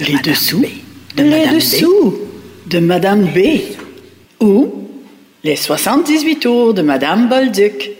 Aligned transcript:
Les 0.00 0.18
dessous 0.18 0.64
de 1.16 1.22
Les 1.22 1.46
dessous 1.48 2.14
de 2.66 2.78
Madame 2.78 3.26
B. 3.26 3.60
Ou 4.40 4.72
les 5.44 5.56
78 5.56 6.36
tours 6.40 6.74
de 6.74 6.82
Madame 6.82 7.28
Bolduc. 7.28 7.92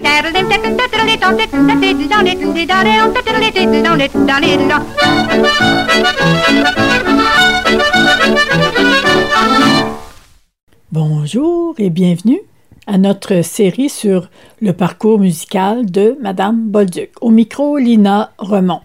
Bonjour 10.90 11.74
et 11.78 11.90
bienvenue 11.90 12.40
à 12.86 12.98
notre 12.98 13.42
série 13.42 13.88
sur 13.88 14.28
le 14.60 14.72
parcours 14.72 15.18
musical 15.18 15.90
de 15.90 16.16
Madame 16.20 16.68
Bolduc. 16.68 17.10
Au 17.20 17.30
micro, 17.30 17.76
Lina 17.76 18.32
Remont. 18.38 18.80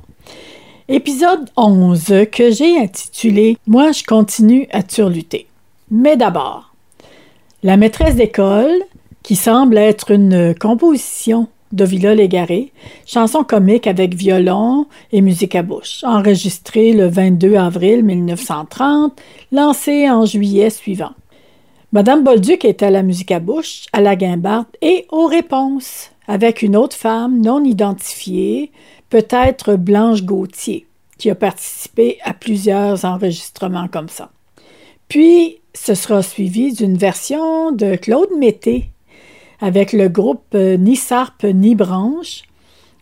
Épisode 0.89 1.49
11 1.57 2.27
que 2.31 2.49
j'ai 2.49 2.79
intitulé 2.79 3.57
Moi 3.67 3.91
je 3.91 4.05
continue 4.05 4.69
à 4.71 4.83
turluter. 4.83 5.47
Mais 5.91 6.15
d'abord, 6.15 6.73
La 7.61 7.75
maîtresse 7.75 8.15
d'école, 8.15 8.71
qui 9.21 9.35
semble 9.35 9.77
être 9.77 10.11
une 10.11 10.55
composition 10.55 11.49
de 11.73 11.83
Villa 11.83 12.15
Légaré, 12.15 12.71
chanson 13.05 13.43
comique 13.43 13.85
avec 13.85 14.15
violon 14.15 14.85
et 15.11 15.19
musique 15.19 15.55
à 15.55 15.61
bouche, 15.61 16.05
enregistrée 16.05 16.93
le 16.93 17.07
22 17.07 17.55
avril 17.55 18.05
1930, 18.05 19.21
lancée 19.51 20.09
en 20.09 20.25
juillet 20.25 20.69
suivant. 20.69 21.11
Madame 21.91 22.23
Bolduc 22.23 22.63
est 22.63 22.81
à 22.81 22.91
la 22.91 23.03
musique 23.03 23.31
à 23.31 23.41
bouche, 23.41 23.87
à 23.91 23.99
la 23.99 24.15
guimbarde 24.15 24.67
et 24.81 25.05
aux 25.11 25.25
réponses, 25.25 26.11
avec 26.29 26.61
une 26.61 26.77
autre 26.77 26.95
femme 26.95 27.41
non 27.41 27.63
identifiée, 27.65 28.71
peut-être 29.09 29.75
Blanche 29.75 30.23
Gauthier, 30.23 30.87
qui 31.17 31.29
a 31.29 31.35
participé 31.35 32.17
à 32.23 32.33
plusieurs 32.33 33.05
enregistrements 33.05 33.87
comme 33.87 34.09
ça. 34.09 34.31
Puis, 35.07 35.57
ce 35.73 35.93
sera 35.95 36.21
suivi 36.23 36.73
d'une 36.73 36.97
version 36.97 37.71
de 37.71 37.95
Claude 37.95 38.31
Mété 38.37 38.89
avec 39.59 39.93
le 39.93 40.09
groupe 40.09 40.53
euh, 40.55 40.77
Ni 40.77 40.95
Sarpe 40.95 41.43
ni 41.43 41.75
Branche 41.75 42.43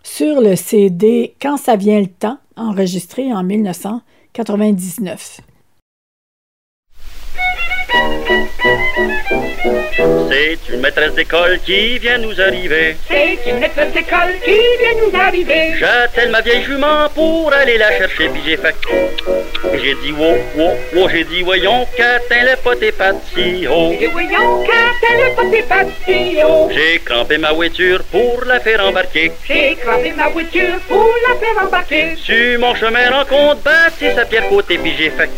sur 0.03 0.41
le 0.41 0.55
CD 0.55 1.35
Quand 1.41 1.57
ça 1.57 1.75
vient 1.75 1.99
le 1.99 2.07
temps, 2.07 2.37
enregistré 2.55 3.33
en 3.33 3.43
1999. 3.43 5.41
C'est 10.29 10.73
une 10.73 10.81
maîtresse 10.81 11.13
d'école 11.13 11.59
qui 11.65 11.99
vient 11.99 12.17
nous 12.17 12.39
arriver. 12.39 12.95
C'est 13.07 13.39
une 13.49 13.59
maîtresse 13.59 13.93
d'école 13.93 14.33
qui 14.43 14.51
vient 14.51 15.05
nous 15.05 15.19
arriver. 15.19 15.73
J'attelle 15.79 16.29
ma 16.31 16.41
vieille 16.41 16.63
jument 16.63 17.09
pour 17.13 17.53
aller 17.53 17.77
la 17.77 17.91
chercher, 17.97 18.29
puis 18.29 18.41
j'ai 18.45 18.57
fait. 18.57 18.75
J'ai 19.73 19.95
dit, 20.03 20.11
wow, 20.11 20.37
wow, 20.55 20.71
wow, 20.93 21.09
j'ai 21.09 21.23
dit, 21.23 21.41
voyons, 21.41 21.87
pot 22.63 22.81
et 22.81 22.91
pas 22.91 23.13
si 23.33 23.67
haut. 23.67 23.93
Et 23.99 24.07
voyons, 24.07 24.63
J'ai 26.71 26.99
crampé 26.99 27.37
ma 27.37 27.53
voiture 27.53 28.03
pour 28.11 28.43
la 28.45 28.59
faire 28.59 28.85
embarquer. 28.85 29.31
J'ai 29.47 29.75
crampé 29.75 30.11
ma 30.11 30.27
voiture 30.27 30.79
pour 30.87 31.09
la 31.27 31.35
faire 31.35 31.65
embarquer. 31.65 32.15
Sur 32.17 32.59
mon 32.59 32.75
chemin 32.75 33.09
rencontre, 33.09 33.61
bâti 33.61 34.13
sa 34.15 34.25
pierre 34.25 34.49
côté, 34.49 34.77
puis 34.77 34.93
j'ai 34.97 35.09
fait. 35.09 35.29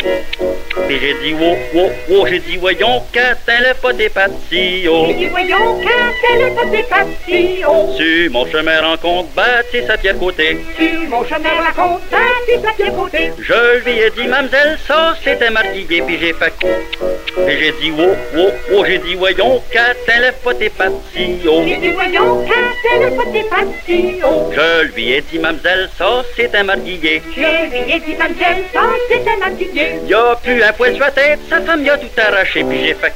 Puis 0.88 1.00
j'ai 1.00 1.14
dit, 1.24 1.34
wow, 1.34 1.56
wow, 1.74 1.92
wow, 2.10 2.28
j'ai 2.28 2.40
dit, 2.40 2.58
voyons, 2.58 3.04
qu'atteint 3.12 3.60
le 3.60 3.74
pot 3.76 4.00
et 4.00 4.10
pas 4.10 4.28
si 4.50 4.88
haut. 4.88 5.06
J'ai 5.08 5.14
dit, 5.14 5.26
voyons, 5.28 5.82
qu'atteint 5.82 6.40
le 6.40 6.56
pot 6.56 6.74
et 6.74 6.84
pas 6.84 7.06
si 7.26 7.64
haut. 7.66 7.94
Sur 7.96 8.32
mon 8.32 8.46
chemin 8.52 8.82
rencontre, 8.82 9.30
bâti 9.36 9.86
sa 9.86 9.98
pierre 9.98 10.18
côté. 10.18 10.58
Sur 10.78 11.10
mon 11.10 11.24
chemin 11.26 11.50
rencontre, 11.64 12.04
bâti 12.10 12.64
sa 12.64 12.72
pierre 12.74 12.96
côté. 12.96 13.32
Je 13.40 13.84
lui 13.84 14.00
ai 14.00 14.10
dit, 14.12 14.28
mademoiselle, 14.28 14.80
ça 14.88 15.16
c'était 15.24 15.50
marquillé, 15.50 16.02
puis 16.02 16.18
j'ai 16.20 16.34
fait. 16.34 16.54
Puis 16.60 17.60
j'ai 17.60 17.72
dit, 17.82 17.92
wow, 17.92 18.16
wow, 18.34 18.52
wow, 18.72 18.86
j'ai 18.86 18.98
dit, 19.00 19.16
voyons, 19.16 19.62
qu'atteint 19.72 20.07
et 20.10 20.70
pas 20.70 20.88
voyons, 21.94 22.46
pot 22.46 23.36
et 23.36 23.44
pas 23.44 23.64
haut. 24.26 24.52
Je 24.54 24.94
lui 24.94 25.12
ai 25.12 25.22
dit, 25.22 25.40
mademoiselle, 25.40 25.90
ça 25.98 26.24
c'est 26.36 26.56
un 26.56 26.64
marguillier. 26.64 27.22
Je 27.36 27.40
lui 27.40 27.94
ai 27.94 28.00
dit, 28.00 28.16
mademoiselle, 28.16 28.64
ça 28.74 28.82
c'est 29.10 29.28
un 29.28 29.38
marquillé. 29.38 30.00
Y 30.08 30.14
a 30.14 30.36
plus 30.42 30.64
un 30.64 30.74
poil 30.74 30.96
sur 30.96 31.04
la 31.04 31.12
tête, 31.12 31.40
sa 31.50 31.62
femme 31.62 31.84
y 31.84 31.90
a 31.90 31.98
tout 31.98 32.08
arraché, 32.18 32.64
puis 32.64 32.86
j'ai 32.86 32.94
fait. 32.94 33.14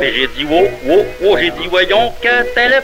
Puis 0.00 0.12
j'ai 0.14 0.28
dit, 0.28 0.44
wow, 0.44 0.68
wow, 0.84 1.04
wow, 1.20 1.38
j'ai 1.38 1.50
dit, 1.50 1.66
voyons, 1.68 2.12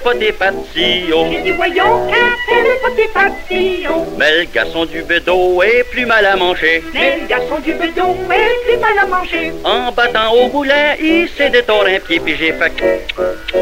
pot 0.03 0.21
et 0.21 0.33
pas 0.33 0.51
haut. 0.51 0.67
J'ai 0.75 1.41
dit, 1.43 1.53
voyons, 1.53 2.09
pot 2.09 2.99
et 2.99 3.09
pas 3.09 3.29
haut. 3.29 4.07
Mais 4.19 4.39
le 4.39 4.45
garçon 4.45 4.85
du 4.87 5.03
bedeau 5.03 5.63
est 5.63 5.85
plus 5.91 6.07
mal 6.07 6.27
à 6.27 6.37
manger. 6.37 6.83
Mais 6.93 7.19
le 7.21 7.27
garçon 7.27 7.59
du 7.61 7.73
bedon 7.75 8.17
est 8.31 8.67
plus 8.67 8.79
mal 8.79 8.99
à 9.01 9.07
manger. 9.07 9.53
En 9.65 9.93
battant 9.93 10.33
au 10.33 10.49
moulin, 10.49 10.95
il 11.01 11.29
s'est 11.37 11.51
détoré 11.51 11.97
un 11.97 12.01
pied, 12.01 12.21
puis 12.21 12.37
j'ai 12.37 12.53
fait. 12.53 13.04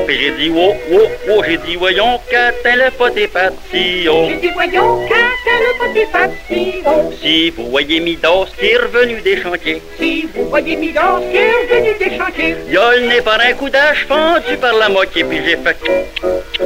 Puis 0.06 0.18
j'ai 0.18 0.30
dit, 0.32 0.50
wow, 0.50 0.74
wow, 0.90 1.00
wow, 1.28 1.44
j'ai 1.44 1.56
dit, 1.58 1.76
voyons, 1.76 2.18
qu'atteint 2.30 2.76
le 2.76 2.90
pot 2.90 3.16
et 3.16 3.28
pas 3.28 3.50
si 3.70 4.08
haut. 4.08 4.28
J'ai 4.28 4.36
dit, 4.36 4.50
voyons, 4.54 5.06
qu'atteint 5.06 5.60
le 5.60 5.78
pot 5.78 5.98
et 5.98 6.06
pas 6.06 6.28
si 6.48 6.74
haut. 6.86 7.12
Si 7.20 7.50
vous 7.50 7.70
voyez 7.70 8.00
Midos 8.00 8.46
qui 8.58 8.66
est 8.66 8.76
revenu 8.78 9.20
des 9.20 9.40
chantiers, 9.42 9.82
Si 9.98 10.28
vous 10.34 10.48
voyez 10.48 10.76
Midas 10.76 11.20
qui 11.30 11.36
est 11.36 11.66
venu 11.70 11.94
des 11.98 12.16
chantiers. 12.16 12.56
il 12.68 12.76
a 12.78 12.96
le 12.96 13.06
nez 13.08 13.20
par 13.20 13.38
un 13.40 13.52
coup 13.52 13.68
d'âge 13.68 14.06
fendu 14.08 14.56
par 14.60 14.74
la 14.74 14.88
moitié, 14.88 15.24
puis 15.24 15.40
j'ai 15.44 15.56
fait. 15.56 15.76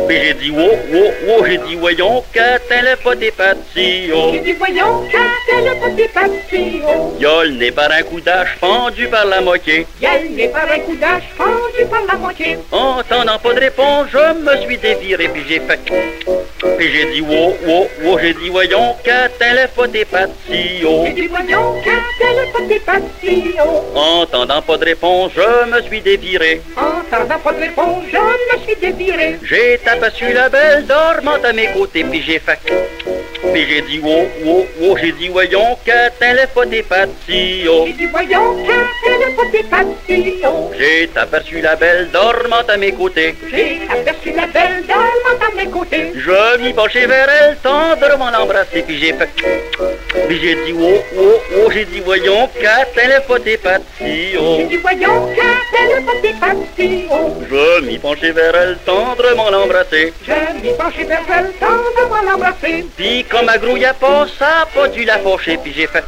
Puis 0.07 0.17
j'ai 0.23 0.35
dit, 0.35 0.51
wow, 0.51 0.71
wow, 0.93 1.11
wow, 1.27 1.47
j'ai 1.47 1.59
dit, 1.59 1.75
voyons, 1.77 2.23
qu'atteint 2.33 2.83
le 2.83 2.97
pot 2.97 3.21
et 3.21 3.31
pas 3.31 3.55
si 3.75 4.11
haut. 4.13 4.33
J'ai 4.33 4.41
dit, 4.41 4.53
voyons, 4.53 5.03
qu'atteint 5.11 5.63
le 5.63 5.81
pot 5.81 5.99
et 6.01 6.09
pas 6.09 6.27
si 6.49 6.81
haut. 6.87 7.15
Il 7.19 7.27
a 7.27 7.45
le 7.45 7.51
nez 7.53 7.73
par 7.73 7.91
un 7.91 8.03
coup 8.03 8.21
d'âge 8.21 8.57
fendu 8.61 9.09
par 9.09 9.25
la 9.27 9.41
moitié. 9.41 9.87
Yel 10.01 10.31
n'est 10.33 10.49
pas 10.49 10.65
un 10.73 10.79
coup 10.81 10.97
d'âge 10.97 11.23
fendu 11.37 11.87
par 11.91 12.05
la 12.07 12.17
Entendant 12.73 13.39
pas 13.39 13.55
de 13.55 13.61
réponse, 13.61 14.09
je 14.13 14.35
me 14.35 14.57
suis 14.63 14.77
déviré, 14.77 15.29
puis 15.29 15.43
j'ai 15.49 15.61
fait. 15.61 15.81
Puis 16.77 16.93
j'ai 16.93 17.13
dit, 17.13 17.21
wow, 17.21 17.55
wow, 17.65 17.89
wow, 18.03 18.19
j'ai 18.19 18.35
dit, 18.35 18.49
voyons, 18.49 18.97
qu'atteint 19.05 19.55
le 19.55 19.69
pot 19.69 19.95
et 19.95 20.05
pas 20.05 20.27
si 20.47 20.85
haut. 20.85 21.05
J'ai 21.07 21.13
dit, 21.13 21.27
voyons, 21.29 21.81
qu'atteint 21.85 22.33
le 22.33 22.53
pot 22.53 22.71
et 22.71 22.81
pas 22.81 22.99
si 23.21 23.55
haut. 23.65 23.85
Entendant 23.95 24.63
pas 24.63 24.77
de 24.77 24.85
réponse, 24.85 25.33
je 25.37 25.71
me 25.71 25.83
suis 25.83 26.01
déviré. 26.01 26.61
Entendant 26.77 27.39
pas 27.39 27.53
de 27.53 27.61
réponse, 27.61 28.05
je 28.13 28.19
me 28.19 28.63
suis 28.65 28.77
déviré. 28.77 29.39
J'ai 29.45 29.79
tapé 29.85 30.09
sur 30.15 30.29
la 30.35 30.49
belle 30.49 30.87
dormant 30.87 31.39
à 31.43 31.53
mes 31.53 31.69
côtés, 31.69 32.05
puis 32.05 32.23
j'ai 32.23 32.41
fait. 32.41 32.59
J'ai 33.55 33.83
dit, 33.83 33.99
wow, 33.99 34.29
wow, 34.45 34.67
wow, 34.81 34.97
j'ai 34.99 35.13
dit, 35.13 35.29
voyons, 35.29 35.77
pot 36.55 36.73
et 36.73 36.83
pas 36.83 37.07
si 37.27 37.67
haut. 37.69 37.85
J'ai 37.87 37.93
dit, 37.93 38.07
voyons, 38.07 38.57
pot 39.37 39.55
et 39.55 39.63
pas 39.65 39.85
si 40.07 40.35
haut. 40.45 40.71
J'ai 40.79 41.11
aperçu 41.15 41.61
la 41.61 41.77
belle 41.77 42.11
dormant 42.11 42.67
à 42.69 42.77
mes 42.77 42.93
côtés. 42.93 43.35
J'ai 43.51 43.81
aperçu 43.91 44.33
la 44.33 44.47
belle 44.47 44.85
dame 44.87 45.39
à 45.41 45.57
mes 45.57 45.71
côtés. 45.71 46.13
Je 46.15 46.59
m'y 46.63 46.73
penchai 46.73 47.07
vers 47.07 47.29
elle, 47.29 47.57
tendrement 47.63 48.31
l'embrasser, 48.31 48.83
puis 48.83 48.99
j'ai 48.99 49.13
fait. 49.13 49.29
Puis 50.29 50.41
j'ai 50.41 50.55
dit, 50.55 50.75
oh, 50.79 51.03
oh, 51.19 51.41
oh, 51.57 51.71
j'ai 51.73 51.85
dit, 51.87 52.01
voyons, 52.01 52.49
pot 53.27 53.47
et 53.47 53.57
pas 53.57 53.79
si 53.99 54.37
haut. 54.37 54.57
J'ai 54.59 54.67
dit, 54.67 54.77
voyons, 54.77 55.29
et 56.23 56.33
pas 56.41 56.55
si 56.77 57.07
haut. 57.11 57.35
Je 57.51 57.81
m'y 57.85 57.99
penchai 57.99 58.33
vers 58.33 58.55
elle, 58.55 58.77
tendrement 58.85 59.51
l'embrasser. 59.51 60.13
Je 60.27 60.63
m'y 60.63 60.73
penchai 60.75 61.05
vers 61.05 61.23
elle, 61.37 61.53
tendrement 61.61 62.23
l'embrasser. 62.31 62.87
Comme 63.37 63.45
ma 63.45 63.59
grouille 63.59 63.85
a 63.85 63.93
pas, 63.93 64.27
ça 64.39 64.63
a 64.63 64.65
pas 64.65 64.89
dû 64.89 65.05
la 65.05 65.19
faucher, 65.19 65.59
puis 65.63 65.71
j'ai 65.77 65.87
fait. 65.87 66.03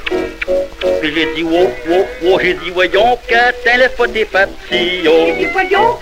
Puis 1.03 1.15
j'ai 1.15 1.27
dit, 1.35 1.45
oh, 1.45 1.69
oh, 1.91 2.07
oh, 2.25 2.39
j'ai 2.41 2.55
dit, 2.55 2.71
voyons, 2.71 3.19
pot 3.19 4.17
et 4.17 4.25
pas 4.25 4.47
si 4.67 5.03
J'ai 5.03 5.09
haut. 5.09 5.35
dit, 5.37 5.45
voyons, 5.53 5.99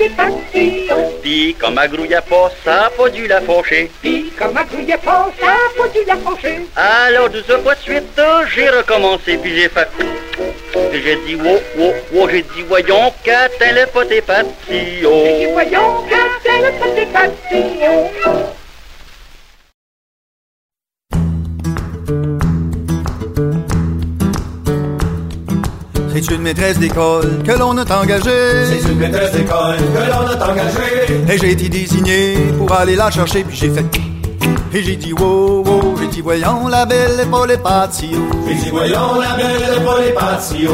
et 0.00 0.08
pas 0.08 0.28
si 0.50 0.88
haut. 0.90 1.18
Puis 1.20 1.54
comme 1.60 1.74
ma 1.74 1.86
grouille 1.86 2.14
a 2.14 2.22
pas, 2.22 2.50
ça 2.64 2.86
a 2.86 2.90
pas 2.90 3.10
dû 3.10 3.26
la 3.26 3.42
faucher. 3.42 3.90
Puis, 4.00 4.32
comme 4.38 4.54
ma 4.54 4.64
grouille 4.64 4.94
pas, 5.04 5.30
ça 5.38 5.48
a 5.48 5.82
pas 5.82 5.88
dû 5.88 5.98
la 6.06 6.16
faucher. 6.16 6.60
Alors 6.76 7.28
de 7.28 7.42
ce 7.46 7.58
fois 7.58 7.74
de 7.74 7.80
suite, 7.80 8.20
j'ai 8.54 8.70
recommencé, 8.70 9.36
puis 9.36 9.54
j'ai 9.54 9.68
fait. 9.68 9.88
Puis 9.98 11.02
j'ai 11.04 11.16
dit, 11.26 11.36
oh, 11.44 11.58
oh, 11.78 11.92
oh, 12.16 12.28
j'ai 12.30 12.40
dit, 12.40 12.62
voyons, 12.66 13.12
pot 13.22 14.10
et 14.10 14.22
pas 14.22 14.44
si 14.66 15.02
J'ai 15.02 15.46
dit, 15.46 15.52
voyons, 15.52 16.06
pot 16.80 16.96
et 16.96 17.06
pas 17.12 17.26
si 17.50 17.86
haut. 17.86 18.61
C'est 26.14 26.30
une 26.30 26.42
maîtresse 26.42 26.78
d'école 26.78 27.42
que 27.42 27.52
l'on 27.52 27.76
a 27.76 28.00
engagée. 28.00 28.66
C'est 28.66 28.88
une 28.88 28.98
maîtresse 28.98 29.32
d'école 29.32 29.76
que 29.76 30.10
l'on 30.10 30.26
a 30.26 30.50
engagée. 30.50 31.32
Et 31.32 31.38
j'ai 31.38 31.52
été 31.52 31.68
désigné 31.68 32.34
pour 32.58 32.70
aller 32.72 32.96
la 32.96 33.10
chercher, 33.10 33.42
puis 33.44 33.56
j'ai 33.56 33.70
fait. 33.70 33.84
Et 34.74 34.82
j'ai 34.82 34.96
dit, 34.96 35.12
wow, 35.12 35.62
wow, 35.64 35.94
j'ai 36.00 36.08
dit, 36.08 36.20
voyons, 36.20 36.68
la 36.68 36.86
belle 36.86 37.20
épaule 37.20 37.52
et 37.52 37.58
patio. 37.58 38.08
J'ai 38.48 38.54
dit, 38.54 38.70
voyons 38.70 39.20
la 39.20 39.36
belle 39.36 39.82
épaule 39.82 40.04
et 40.08 40.12
patio. 40.12 40.70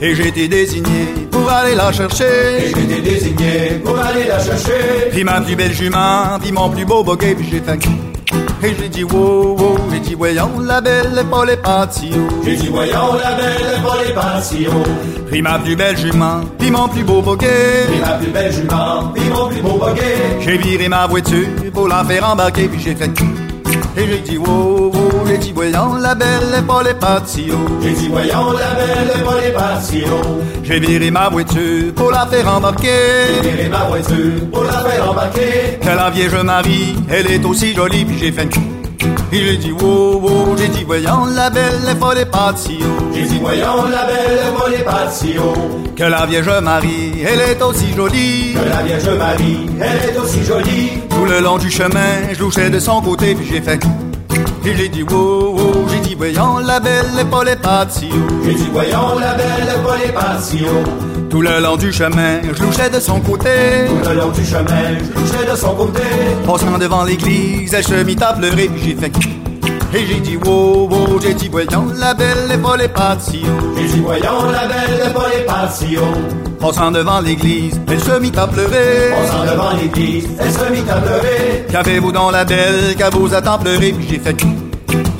Et 0.00 0.14
j'ai 0.14 0.28
été 0.28 0.48
désigné 0.48 1.28
pour 1.30 1.48
aller 1.50 1.74
la 1.74 1.90
Et 1.90 1.94
chercher. 1.94 2.24
j'ai 2.74 2.82
été 2.82 3.00
désigné 3.00 3.80
pour 3.84 3.98
aller 3.98 4.24
la 4.26 4.38
chercher. 4.38 5.10
Puis 5.10 5.24
ma 5.24 5.40
plus 5.40 5.56
belle 5.56 5.72
jument, 5.72 6.38
puis 6.40 6.52
mon 6.52 6.68
plus 6.70 6.84
beau 6.84 7.02
bouquet, 7.02 7.34
puis 7.34 7.48
j'ai 7.50 7.60
fait. 7.60 7.78
Et 8.60 8.74
j'ai 8.76 8.88
dit 8.88 9.04
wow, 9.04 9.56
wow, 9.56 9.78
j'ai 9.92 10.00
dit 10.00 10.14
voyons 10.14 10.58
la 10.60 10.80
belle 10.80 11.24
pas 11.30 11.44
les 11.44 11.56
patio. 11.56 12.08
J'ai 12.44 12.56
dit 12.56 12.68
voyons 12.68 13.14
la 13.14 13.34
belle 13.36 13.82
pas 13.84 14.02
les 14.04 14.12
patio. 14.12 14.70
Pris 15.28 15.42
ma 15.42 15.58
plus 15.58 15.76
belle 15.76 15.96
jument, 15.96 16.40
puis 16.58 16.70
mon 16.70 16.88
plus 16.88 17.04
beau 17.04 17.22
bouquet. 17.22 17.86
Pris 17.88 18.00
ma 18.00 18.12
plus 18.14 18.30
belle 18.30 18.52
jument, 18.52 19.12
puis 19.14 19.22
mon 19.28 19.48
plus 19.48 19.62
beau 19.62 19.78
bouquet. 19.78 20.40
J'ai 20.40 20.58
viré 20.58 20.88
ma 20.88 21.06
voiture 21.06 21.46
pour 21.72 21.86
la 21.86 22.04
faire 22.04 22.28
embarquer, 22.28 22.66
puis 22.68 22.80
j'ai 22.80 22.96
fait 22.96 23.10
et 23.96 24.06
j'ai 24.06 24.20
dit 24.20 24.38
wow, 24.38 24.92
wow, 24.92 24.92
j'ai 25.28 25.38
dit 25.38 25.52
voyons 25.52 25.94
la 25.94 26.14
belle 26.14 26.54
et 26.58 26.62
pas 26.62 26.82
les 26.82 26.94
patio. 26.94 27.54
J'ai 27.82 27.92
dit 27.92 28.08
voyons 28.08 28.52
la 28.52 28.74
belle 28.74 29.12
et 29.14 29.24
pas 29.24 29.40
les 29.40 29.52
patio. 29.52 30.06
J'ai 30.62 30.80
viré 30.80 31.10
ma 31.10 31.28
voiture 31.28 31.94
pour 31.94 32.10
la 32.10 32.26
faire 32.26 32.48
embarquer. 32.48 32.88
J'ai 33.42 33.50
viré 33.50 33.68
ma 33.68 33.84
voiture 33.84 34.50
pour 34.52 34.64
la 34.64 34.72
faire 34.72 35.10
embarquer. 35.10 35.78
Que 35.80 35.88
la 35.88 36.10
vieille 36.10 36.44
Marie, 36.44 36.96
elle 37.10 37.30
est 37.30 37.44
aussi 37.44 37.74
jolie, 37.74 38.04
puis 38.04 38.18
j'ai 38.18 38.32
fait 38.32 38.48
et 39.30 39.44
j'ai 39.44 39.56
dit 39.58 39.72
wow, 39.72 40.20
wow, 40.20 40.56
j'ai 40.56 40.68
dit 40.68 40.84
voyons 40.84 41.26
la 41.26 41.50
belle 41.50 41.74
et 41.90 41.94
pas 41.94 42.14
les 42.14 42.24
patio. 42.24 42.78
J'ai 43.14 43.24
dit 43.24 43.38
voyons 43.38 43.84
la 43.84 44.04
belle 44.04 44.38
et 44.48 44.58
pas 44.58 44.68
les 44.70 44.84
patio. 44.84 45.52
Que 45.94 46.04
la 46.04 46.24
Vierge 46.24 46.62
Marie, 46.62 47.12
elle 47.22 47.40
est 47.40 47.62
aussi 47.62 47.92
jolie. 47.94 48.54
Que 48.54 48.68
la 48.68 48.82
Vierge 48.82 49.18
Marie, 49.18 49.66
elle 49.80 50.10
est 50.10 50.18
aussi 50.18 50.42
jolie. 50.42 50.92
Tout 51.10 51.26
le 51.26 51.40
long 51.40 51.58
du 51.58 51.70
chemin, 51.70 52.32
je 52.32 52.40
louchais 52.40 52.70
de 52.70 52.78
son 52.78 53.02
côté, 53.02 53.34
puis 53.34 53.46
j'ai 53.46 53.60
fait 53.60 53.78
et 54.64 54.76
j'ai 54.76 54.88
dit 54.88 55.02
wow, 55.02 55.54
wow, 55.56 55.88
j'ai 55.88 56.00
dit 56.00 56.14
voyons 56.14 56.58
la 56.58 56.80
belle 56.80 57.06
et 57.20 57.24
pas 57.24 57.44
les 57.44 57.56
patio. 57.56 58.08
J'ai 58.44 58.54
dit 58.54 58.68
voyons 58.72 59.18
la 59.18 59.34
belle 59.34 59.68
et 60.06 60.12
pas 60.12 60.38
les. 60.38 61.28
Tout 61.30 61.42
le 61.42 61.60
long 61.60 61.76
du 61.76 61.92
chemin, 61.92 62.40
je 62.42 62.62
louchais 62.62 62.90
de 62.90 63.00
son 63.00 63.20
côté. 63.20 63.50
Tout 63.88 64.08
le 64.08 64.14
long 64.16 64.28
du 64.30 64.44
chemin, 64.44 64.98
je 64.98 65.20
louchais 65.20 65.50
de 65.50 65.56
son 65.56 65.74
côté. 65.74 66.02
Passant 66.46 66.78
devant 66.78 67.04
l'église, 67.04 67.74
elle 67.74 67.84
se 67.84 67.94
mit 68.02 68.16
à 68.20 68.32
pleurer, 68.32 68.70
j'ai 68.82 68.94
fait 68.94 69.12
et 69.94 70.04
j'ai 70.04 70.20
dit 70.20 70.36
wow, 70.36 70.86
wow, 70.86 71.18
j'ai 71.20 71.32
dit 71.32 71.48
voyons 71.48 71.86
la 71.98 72.12
belle 72.12 72.52
et 72.52 72.58
pas 72.58 72.76
les. 72.76 72.90
J'ai 73.76 73.88
dit 73.88 74.00
voyons 74.00 74.50
la 74.50 74.68
belle 74.68 75.10
et 75.10 75.46
pas 75.46 75.68
les. 75.80 76.47
Passant 76.60 76.90
devant 76.90 77.20
l'église, 77.20 77.80
elle 77.88 78.00
se 78.00 78.18
mit 78.18 78.32
à 78.36 78.46
pleurer. 78.46 79.10
Passant 79.10 79.44
devant 79.44 79.76
l'église, 79.80 80.28
elle 80.40 80.52
se 80.52 80.72
mit 80.72 80.90
à 80.90 80.96
pleurer. 80.96 81.66
Qu'avez-vous 81.70 82.12
dans 82.12 82.30
la 82.30 82.44
belle, 82.44 82.96
qu'à 82.96 83.10
vous 83.10 83.32
attend 83.32 83.58
pleurer, 83.58 83.92
puis 83.92 84.06
j'ai 84.10 84.18
fait 84.18 84.36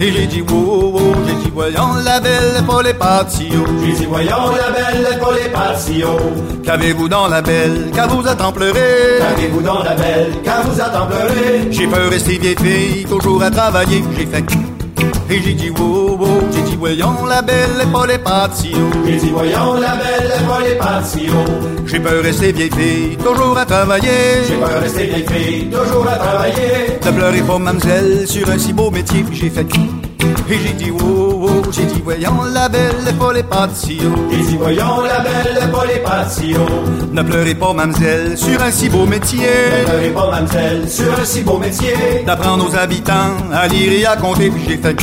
et 0.01 0.13
j'ai 0.13 0.27
dit 0.27 0.43
wow, 0.43 0.93
wow, 0.93 1.01
j'ai 1.27 1.35
dit 1.35 1.51
voyons 1.53 1.95
la 2.05 2.21
belle 2.21 2.55
et 2.57 2.63
pas 2.63 2.83
les 2.83 2.95
patio. 2.95 3.65
J'ai 3.85 3.93
dit 3.93 4.07
voyons 4.07 4.53
la 4.57 4.71
belle 4.71 5.09
et 5.13 5.19
pas 5.19 5.33
les 5.33 5.49
patio. 5.51 6.09
Qu'avez-vous 6.65 7.09
dans 7.09 7.27
la 7.27 7.43
belle, 7.43 7.91
qu'à 7.93 8.07
vous 8.07 8.27
attend 8.27 8.53
pleurer? 8.53 9.19
Qu'avez-vous 9.19 9.61
dans 9.61 9.83
la 9.83 9.95
belle, 9.97 10.33
qu'à 10.45 10.61
vous 10.61 10.81
attend 10.81 11.07
pleurer? 11.07 11.69
J'ai 11.73 11.89
peur 11.89 12.11
rester 12.11 12.39
vieille 12.39 12.57
fille, 12.57 13.05
toujours 13.07 13.43
à 13.43 13.51
travailler, 13.51 14.05
j'ai 14.17 14.27
fait 14.27 14.45
et 15.31 15.43
j'ai 15.43 15.55
dit 15.55 15.71
wow, 15.71 16.17
wow, 16.17 16.41
voyons 16.79 17.27
la 17.27 17.43
belle 17.43 17.83
et 17.83 17.93
pas 17.93 18.07
les 18.07 18.19
patio. 18.19 18.79
J'ai 19.07 19.17
dit 19.17 19.31
voyons 19.31 19.75
la 19.75 19.97
belle 19.97 20.33
et 20.39 20.47
pas 20.47 20.61
les 20.61 20.75
patio. 20.77 21.35
J'ai 21.87 22.01
peur 22.01 22.23
rester 22.23 22.53
vieille 22.53 22.71
fille, 22.71 23.17
toujours 23.17 23.59
à 23.59 23.67
travailler. 23.67 24.45
J'ai 24.47 24.57
peur 24.57 24.81
rester 24.81 25.05
vieille 25.05 25.27
fille, 25.27 25.71
toujours 25.71 26.09
à 26.09 26.17
travailler. 26.17 26.99
Ne 27.05 27.11
pleurez 27.11 27.43
pas, 27.43 27.59
mademoiselle, 27.59 28.27
sur 28.27 28.49
un 28.49 28.59
si 28.59 28.73
beau 28.73 28.91
métier, 28.91 29.23
puis 29.23 29.37
j'ai 29.37 29.51
fait 29.51 29.67
et 30.51 30.59
j'ai 30.59 30.73
dit 30.73 30.91
wow, 30.91 31.33
wow, 31.35 31.63
j'ai 31.71 31.85
dit 31.85 32.01
voyons 32.03 32.43
la 32.55 32.71
belle 32.71 33.07
et 33.07 33.13
pas 33.13 33.33
les 33.35 33.43
patio. 33.43 34.11
J'ai 34.31 34.39
dit 34.39 34.57
voyons 34.57 35.03
la 35.03 35.21
belle 35.21 35.59
et 35.63 35.71
pas 35.71 35.85
les 35.85 36.01
patio. 36.01 36.61
Ne 37.13 37.23
pleurez 37.23 37.55
pas, 37.55 37.73
mademoiselle, 37.75 38.39
sur 38.39 38.63
un 38.63 38.71
si 38.71 38.89
beau 38.89 39.05
métier. 39.05 39.41
Ne 39.81 39.85
pleurez 39.85 40.11
pas, 40.11 40.31
mademoiselle, 40.31 40.89
sur 40.89 41.21
un 41.21 41.25
si 41.25 41.43
beau 41.43 41.59
métier. 41.59 41.95
D'apprendre 42.27 42.67
aux 42.67 42.75
habitants 42.75 43.37
à 43.53 43.69
lire 43.69 43.93
et 43.93 44.07
à 44.07 44.17
compter, 44.17 44.51
puis 44.51 44.63
j'ai 44.67 44.79
fait 44.79 44.97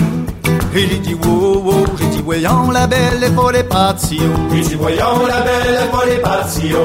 j'ai 0.75 0.99
dit 0.99 1.13
wow, 1.13 1.61
wow, 1.61 1.85
j'ai 1.97 2.07
dit 2.07 2.21
voyons 2.21 2.71
la 2.71 2.87
belle 2.87 3.23
et 3.23 3.29
pas 3.29 3.51
les 3.51 3.63
patio. 3.63 4.23
J'ai 4.53 4.61
dit 4.61 4.75
voyons 4.75 5.25
la 5.27 5.41
belle 5.41 5.79
et 5.85 5.91
pas 5.91 6.05
les 6.05 6.17
patio. 6.17 6.79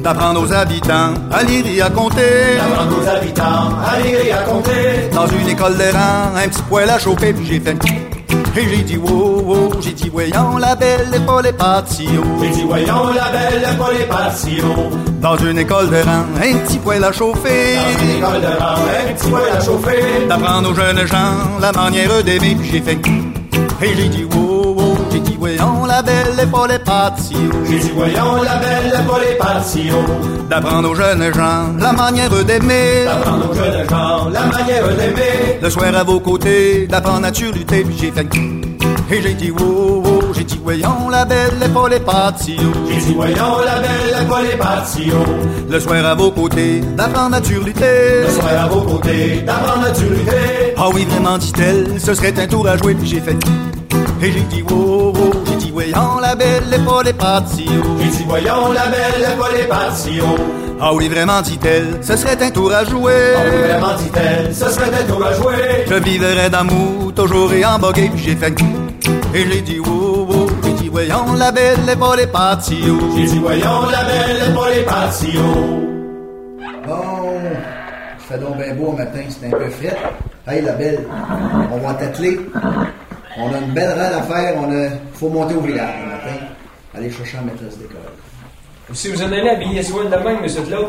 D'apprendre 0.00 0.42
aux 0.42 0.52
habitants 0.52 1.14
à 1.30 1.42
lire 1.42 1.66
et 1.66 1.80
à 1.82 1.90
compter. 1.90 2.56
D'apprendre 2.56 3.02
aux 3.02 3.08
habitants 3.08 3.78
à 3.84 4.00
lire 4.00 4.18
et 4.24 4.32
à 4.32 4.42
compter. 4.42 5.10
Dans 5.12 5.26
une 5.26 5.48
école 5.48 5.76
de 5.76 5.92
rang, 5.92 6.36
un 6.36 6.48
petit 6.48 6.62
poêle 6.62 6.90
à 6.90 6.98
chauffer, 6.98 7.32
puis 7.32 7.46
j'ai 7.46 7.60
fait 7.60 7.76
et 8.56 8.68
j'ai 8.68 8.82
dit 8.82 8.96
wow, 8.96 9.40
wow, 9.42 9.70
j'ai 9.80 9.92
dit 9.92 10.08
voyons 10.08 10.58
la 10.58 10.74
belle 10.74 11.08
et 11.14 11.20
pas 11.20 11.42
les. 11.42 11.52
J'ai 12.40 12.50
dit 12.50 12.62
voyons 12.62 13.12
la 13.12 13.30
belle 13.30 13.66
et 13.72 14.06
pas 14.06 14.30
les. 14.30 14.62
Dans 15.20 15.36
une 15.36 15.58
école 15.58 15.90
de 15.90 15.96
rang, 15.96 16.24
un 16.36 16.58
petit 16.58 16.78
poêle 16.78 17.04
à 17.04 17.12
chauffer. 17.12 17.76
Dans 17.76 18.04
une 18.04 18.10
école 18.18 18.40
de 18.40 18.46
rang, 18.46 18.74
un 18.74 19.12
petit 19.12 19.30
poêle 19.30 19.56
à 19.56 19.60
chauffer. 19.64 20.26
D'apprendre 20.28 20.70
aux 20.70 20.74
jeunes 20.74 21.06
gens 21.06 21.58
la 21.60 21.72
manière 21.72 22.22
d'aimer, 22.22 22.56
j'ai 22.70 22.80
fait 22.80 22.98
et 23.82 23.94
j'ai 23.94 24.08
dit 24.08 24.24
wow, 24.24 24.43
voyons 24.43 24.43
la 25.94 26.02
belle 26.02 26.34
les 26.36 26.78
patio. 26.78 27.38
J'ai 27.68 27.78
dit 27.78 27.92
voyons 27.94 28.42
la 28.42 28.56
belle 28.56 28.92
les 29.28 29.36
patio. 29.36 29.94
D'apprendre 30.50 30.90
aux 30.90 30.94
jeunes 30.96 31.32
gens 31.32 31.72
la 31.78 31.92
manière 31.92 32.30
d'aimer. 32.44 33.04
D'apprendre 33.04 33.50
aux 33.50 33.54
jeunes 33.54 33.88
gens 33.88 34.28
la 34.28 34.44
manière 34.46 34.88
d'aimer. 34.88 35.60
Le 35.62 35.70
soir 35.70 35.94
à 35.94 36.02
vos 36.02 36.18
côtés, 36.18 36.88
d'apprendre 36.88 37.26
à 37.26 37.30
lutter, 37.30 37.84
puis 37.84 37.96
j'ai 38.00 38.10
fait 38.10 38.26
et 39.10 39.20
j'ai 39.22 39.34
dit 39.34 39.50
wow, 39.50 40.02
wow, 40.02 40.34
j'ai 40.34 40.44
dit 40.44 40.58
voyons 40.64 41.08
la 41.10 41.24
belle 41.24 41.52
les 41.60 42.00
patio. 42.00 42.54
J'ai 42.90 42.96
dit 42.96 43.14
voyons 43.14 43.58
la 43.64 43.76
belle 43.78 44.48
les 44.50 44.56
patio. 44.56 45.14
Le 45.70 45.78
soir 45.78 46.04
à 46.04 46.14
vos 46.14 46.30
côtés, 46.32 46.80
d'apprendre 46.96 47.36
à 47.36 47.40
lutter. 47.40 48.22
Le 48.26 48.30
soir 48.30 48.64
à 48.64 48.66
vos 48.66 48.80
côtés, 48.80 49.42
d'apprendre 49.46 49.86
à 49.86 49.90
lutter. 49.90 50.74
Ah 50.76 50.88
oui, 50.92 51.06
vraiment, 51.08 51.38
dit-elle, 51.38 52.00
ce 52.00 52.14
serait 52.14 52.34
un 52.36 52.46
tour 52.48 52.66
à 52.66 52.76
jouer, 52.76 52.94
puis 52.94 53.06
j'ai 53.06 53.20
fait 53.20 53.36
et 54.24 54.32
j'ai 54.32 54.40
dit 54.40 54.62
wow, 54.62 54.93
voyons 55.74 56.18
la 56.20 56.34
belle 56.36 56.72
et 56.72 56.78
pas 56.78 57.02
les 57.02 57.12
patio. 57.12 57.82
J'ai 58.00 58.08
dit 58.08 58.24
voyons 58.26 58.72
la 58.72 58.86
belle 58.86 59.22
et 59.32 59.36
pas 59.38 59.52
les 59.56 59.64
patio. 59.64 60.24
Ah 60.80 60.94
oui, 60.94 61.08
vraiment, 61.08 61.40
dit-elle, 61.42 61.98
ce 62.02 62.16
serait 62.16 62.42
un 62.42 62.50
tour 62.50 62.72
à 62.72 62.84
jouer. 62.84 63.34
Ah 63.36 63.40
oui, 63.44 63.58
vraiment, 63.68 63.94
dit-elle, 63.96 64.54
ce 64.54 64.68
serait 64.70 64.90
un 65.00 65.04
tour 65.12 65.24
à 65.24 65.32
jouer. 65.32 65.84
Je 65.88 65.94
vivrais 65.94 66.50
d'amour, 66.50 67.12
toujours 67.14 67.52
et 67.52 67.64
en 67.64 67.78
bogué, 67.78 68.08
puis 68.12 68.22
j'ai 68.24 68.36
fait 68.36 68.54
et 69.34 69.50
j'ai 69.50 69.62
dit 69.62 69.80
wow, 69.80 70.26
wow, 70.28 70.46
j'ai 70.62 70.72
dit 70.74 70.88
voyons 70.88 71.32
la 71.36 71.50
belle 71.50 71.88
et 71.92 71.96
pas 71.96 72.14
les 72.14 72.28
patio. 72.28 72.98
J'ai 73.16 73.24
dit 73.24 73.38
voyons 73.40 73.86
la 73.90 74.04
belle 74.04 74.48
et 74.48 74.54
pas 74.54 74.70
les 74.70 74.82
patio. 74.84 75.42
Bon, 76.86 77.32
il 78.16 78.24
fait 78.28 78.38
donc 78.38 78.56
bien 78.56 78.74
beau 78.74 78.86
au 78.86 78.92
matin, 78.92 79.20
c'est 79.28 79.48
un 79.48 79.50
peu 79.50 79.68
frais. 79.70 79.96
Hey 80.46 80.62
la 80.62 80.72
belle, 80.72 81.00
on 81.72 81.78
va 81.78 81.94
t'atteler. 81.94 82.38
On 83.36 83.52
a 83.52 83.58
une 83.58 83.72
belle 83.72 83.98
rade 83.98 84.12
à 84.12 84.22
faire, 84.22 84.54
on 84.58 84.70
a, 84.70 84.90
faut 85.14 85.28
monter 85.28 85.54
au 85.54 85.60
village 85.60 85.94
le 86.02 86.10
matin, 86.10 86.46
aller 86.94 87.10
chercher 87.10 87.36
la 87.38 87.42
maîtresse 87.42 87.76
d'école. 87.78 88.00
Si 88.92 89.10
vous 89.10 89.22
en 89.22 89.26
allez 89.26 89.48
habiller 89.48 89.82
soin 89.82 90.04
de 90.04 90.10
même, 90.10 90.44
M. 90.44 90.64
Claude. 90.66 90.88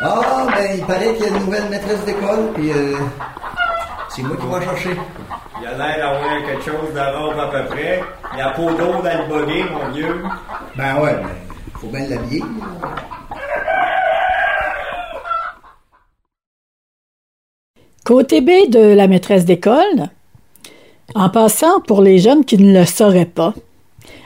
Ah, 0.00 0.46
ben 0.54 0.78
il 0.78 0.84
paraît 0.84 1.14
qu'il 1.14 1.24
y 1.24 1.26
a 1.26 1.28
une 1.28 1.44
nouvelle 1.44 1.68
maîtresse 1.70 2.04
d'école, 2.04 2.52
puis 2.54 2.72
euh, 2.72 2.96
c'est 4.08 4.22
moi 4.22 4.36
qui 4.36 4.46
vais 4.46 4.64
chercher. 4.64 5.00
Il 5.60 5.66
a 5.66 5.76
l'air 5.76 5.98
d'avoir 5.98 6.46
quelque 6.46 6.64
chose 6.64 6.94
de 6.94 7.16
robe 7.16 7.38
à 7.38 7.46
peu 7.48 7.66
près. 7.66 8.00
Il 8.34 8.40
a 8.40 8.50
peau 8.50 8.70
d'eau 8.70 9.02
dans 9.02 9.02
le 9.02 9.46
buggy, 9.46 9.64
mon 9.70 9.92
vieux. 9.92 10.22
Ben 10.76 11.00
ouais, 11.00 11.14
ben, 11.14 11.28
faut 11.80 11.88
bien 11.88 12.06
l'habiller. 12.08 12.42
Côté 18.04 18.40
B 18.40 18.70
de 18.70 18.94
la 18.94 19.06
maîtresse 19.06 19.44
d'école, 19.44 20.08
en 21.14 21.28
passant 21.30 21.80
pour 21.80 22.02
les 22.02 22.18
jeunes 22.18 22.44
qui 22.44 22.58
ne 22.58 22.78
le 22.78 22.84
sauraient 22.84 23.24
pas, 23.24 23.54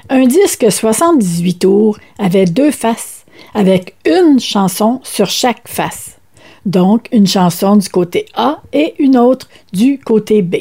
un 0.08 0.26
disque 0.26 0.70
78 0.70 1.58
tours 1.60 1.98
avait 2.18 2.44
deux 2.44 2.70
faces, 2.70 3.24
avec 3.54 3.94
une 4.04 4.40
chanson 4.40 5.00
sur 5.02 5.30
chaque 5.30 5.66
face. 5.66 6.18
Donc, 6.66 7.08
une 7.12 7.26
chanson 7.26 7.76
du 7.76 7.88
côté 7.88 8.26
A 8.34 8.60
et 8.72 8.94
une 8.98 9.16
autre 9.16 9.48
du 9.72 9.98
côté 9.98 10.42
B. 10.42 10.56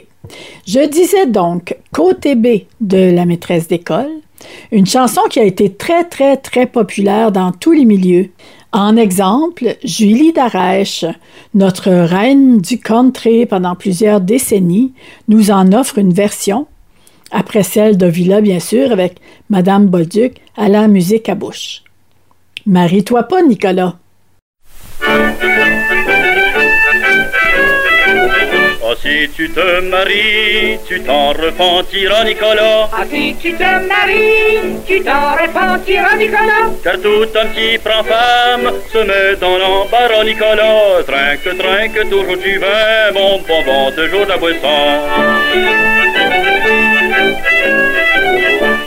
Je 0.65 0.87
disais 0.87 1.25
donc 1.25 1.75
côté 1.91 2.35
B 2.35 2.63
de 2.79 3.11
la 3.11 3.25
maîtresse 3.25 3.67
d'école, 3.67 4.11
une 4.71 4.87
chanson 4.87 5.21
qui 5.29 5.39
a 5.39 5.43
été 5.43 5.73
très 5.73 6.05
très 6.05 6.37
très 6.37 6.65
populaire 6.65 7.31
dans 7.31 7.51
tous 7.51 7.71
les 7.71 7.85
milieux. 7.85 8.29
En 8.73 8.95
exemple, 8.95 9.75
Julie 9.83 10.31
Darèche, 10.31 11.03
notre 11.53 11.91
reine 11.91 12.59
du 12.61 12.79
country 12.79 13.45
pendant 13.45 13.75
plusieurs 13.75 14.21
décennies, 14.21 14.93
nous 15.27 15.51
en 15.51 15.73
offre 15.73 15.97
une 15.97 16.13
version, 16.13 16.67
après 17.31 17.63
celle 17.63 17.97
de 17.97 18.05
Villa 18.05 18.39
bien 18.39 18.61
sûr, 18.61 18.93
avec 18.93 19.17
Madame 19.49 19.87
Bolduc 19.87 20.39
à 20.55 20.69
la 20.69 20.87
musique 20.87 21.27
à 21.27 21.35
bouche. 21.35 21.83
Marie-toi 22.65 23.23
pas, 23.23 23.41
Nicolas. 23.41 23.97
Tu 29.35 29.49
te 29.49 29.81
maries, 29.81 30.79
tu 30.87 31.01
t'en 31.01 31.29
repentiras, 31.33 32.23
Nicolas. 32.23 32.89
Ah, 32.91 33.03
si 33.09 33.35
tu 33.41 33.53
te 33.53 33.63
maries, 33.63 34.79
tu 34.85 35.01
t'en 35.01 35.35
repentiras, 35.41 36.15
Nicolas. 36.15 36.69
Car 36.83 36.95
tout 37.01 37.37
homme 37.37 37.51
qui 37.55 37.77
prend 37.77 38.03
femme 38.03 38.71
se 38.91 38.97
met 38.99 39.35
dans 39.39 39.57
l'embarras, 39.57 40.23
Nicolas. 40.23 41.03
Trinque, 41.07 41.57
trinque, 41.57 42.09
toujours 42.09 42.37
du 42.37 42.57
vin, 42.57 43.11
mon 43.13 43.39
bonbon, 43.47 43.91
toujours 43.95 44.25
de 44.25 44.29
la 44.29 44.37
boisson. 44.37 45.01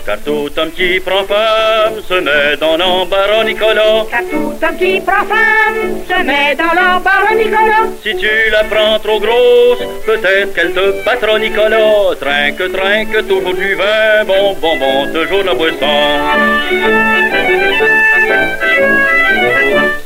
Car 0.07 0.19
tout 0.19 0.51
homme 0.59 0.71
qui 0.73 1.01
prend 1.01 1.25
femme 1.25 1.95
se 2.07 2.21
met 2.21 2.59
dans 2.61 2.77
l'embarras, 2.77 3.43
Nicolas. 3.45 4.05
Car 4.11 4.21
tout 4.31 4.53
homme 4.63 4.77
qui 4.79 5.01
prend 5.01 5.25
femme 5.25 6.05
se 6.07 6.23
met 6.23 6.55
dans 6.55 6.75
l'embarras, 6.79 7.35
Nicolas. 7.35 7.89
Si 8.03 8.15
tu 8.15 8.29
la 8.53 8.65
prends 8.65 8.99
trop 8.99 9.19
grosse, 9.19 9.83
peut-être 10.05 10.53
qu'elle 10.55 10.73
te 10.73 11.03
battra, 11.07 11.39
Nicolas. 11.39 12.15
Trinque, 12.21 12.71
trinque, 12.71 13.27
toujours 13.27 13.55
du 13.55 13.75
vin, 13.77 14.25
bon, 14.27 14.55
bon, 14.61 14.77
bon, 14.77 15.07
toujours 15.11 15.43
la 15.43 15.55
boisson. 15.55 15.87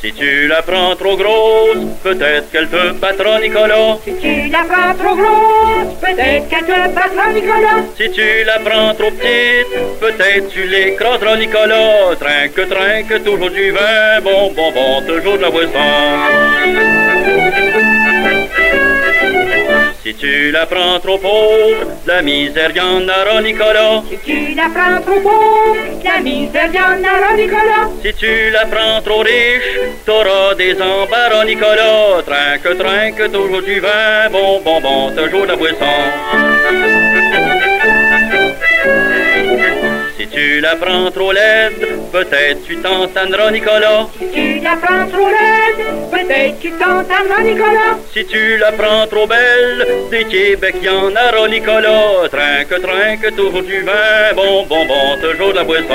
Si 0.00 0.12
tu 0.12 0.46
la 0.46 0.62
prends 0.62 0.94
trop 0.96 1.16
grosse, 1.16 1.84
peut-être 2.02 2.50
qu'elle 2.50 2.68
te 2.68 2.92
battra, 2.92 3.40
Nicolas. 3.40 3.98
Si 4.04 4.14
tu 4.14 4.48
la 4.48 4.64
prends 4.64 4.94
trop 4.94 5.16
grosse, 5.16 5.94
peut-être 6.00 6.48
qu'elle 6.48 6.64
te 6.64 6.94
battra, 6.94 7.32
Nicolas. 7.32 7.82
Si 7.96 8.10
tu 8.10 8.44
la 8.44 8.58
prends 8.60 8.94
trop 8.94 9.10
petite, 9.10 10.00
peut-être 10.00 10.48
tu 10.48 10.64
l'écraseras, 10.64 11.36
Nicolas. 11.36 12.14
Trinque, 12.18 12.68
trinque, 12.68 13.24
toujours 13.24 13.50
du 13.50 13.70
vin, 13.70 14.20
bon, 14.22 14.52
bon, 14.54 14.72
bon, 14.72 15.02
toujours 15.06 15.36
de 15.36 15.42
la 15.42 15.50
boisson. 15.50 17.37
Si 20.08 20.14
tu 20.14 20.50
la 20.52 20.64
prends 20.64 20.98
trop 21.00 21.18
pauvre, 21.18 21.84
la 22.06 22.22
misère 22.22 22.74
y 22.74 22.80
en 22.80 23.02
aura, 23.02 23.42
Nicolas. 23.42 24.02
Si 24.08 24.16
tu 24.24 24.54
la 24.54 24.70
prends 24.70 25.02
trop 25.02 25.20
pauvre, 25.20 25.76
la 26.02 26.20
misère 26.20 26.70
y 26.72 26.78
en 26.78 27.04
aura, 27.12 27.34
Nicolas. 27.36 27.90
Si 28.02 28.14
tu 28.14 28.50
la 28.50 28.64
prends 28.64 29.02
trop 29.02 29.18
riche, 29.18 29.70
t'auras 30.06 30.54
des 30.54 30.80
embarras, 30.80 31.44
Nicolas. 31.44 32.22
Trinque, 32.24 32.78
trinque, 32.78 33.30
toujours 33.30 33.60
du 33.60 33.80
vin, 33.80 34.30
bon, 34.32 34.62
bon, 34.64 34.80
bon, 34.80 35.10
toujours 35.14 35.42
de 35.42 35.48
la 35.48 35.56
boisson. 35.56 35.96
Si 40.18 40.26
tu 40.26 40.60
la 40.60 40.74
prends 40.74 41.12
trop 41.12 41.30
laide, 41.30 42.10
peut-être 42.10 42.64
tu 42.66 42.76
t'entanneras, 42.78 43.52
Nicolas. 43.52 44.08
Si 44.18 44.26
tu 44.32 44.58
la 44.58 44.74
prends 44.76 45.06
trop 45.06 45.28
laide, 45.28 45.86
peut-être 46.10 46.58
tu 46.58 46.72
t'entanneras, 46.72 47.42
Nicolas. 47.44 47.96
Si 48.12 48.26
tu 48.26 48.56
la 48.58 48.72
prends 48.72 49.06
trop 49.06 49.28
belle, 49.28 49.86
des 50.10 50.24
Québec 50.24 50.74
y 50.82 50.88
en 50.88 51.12
aura, 51.12 51.48
Nicolas. 51.48 52.28
Trinque, 52.32 52.82
trinque, 52.82 53.36
toujours 53.36 53.62
du 53.62 53.80
vin, 53.82 54.34
bon, 54.34 54.66
bon, 54.66 54.84
bon, 54.86 55.20
toujours 55.22 55.52
de 55.52 55.58
la 55.58 55.62
boisson. 55.62 55.94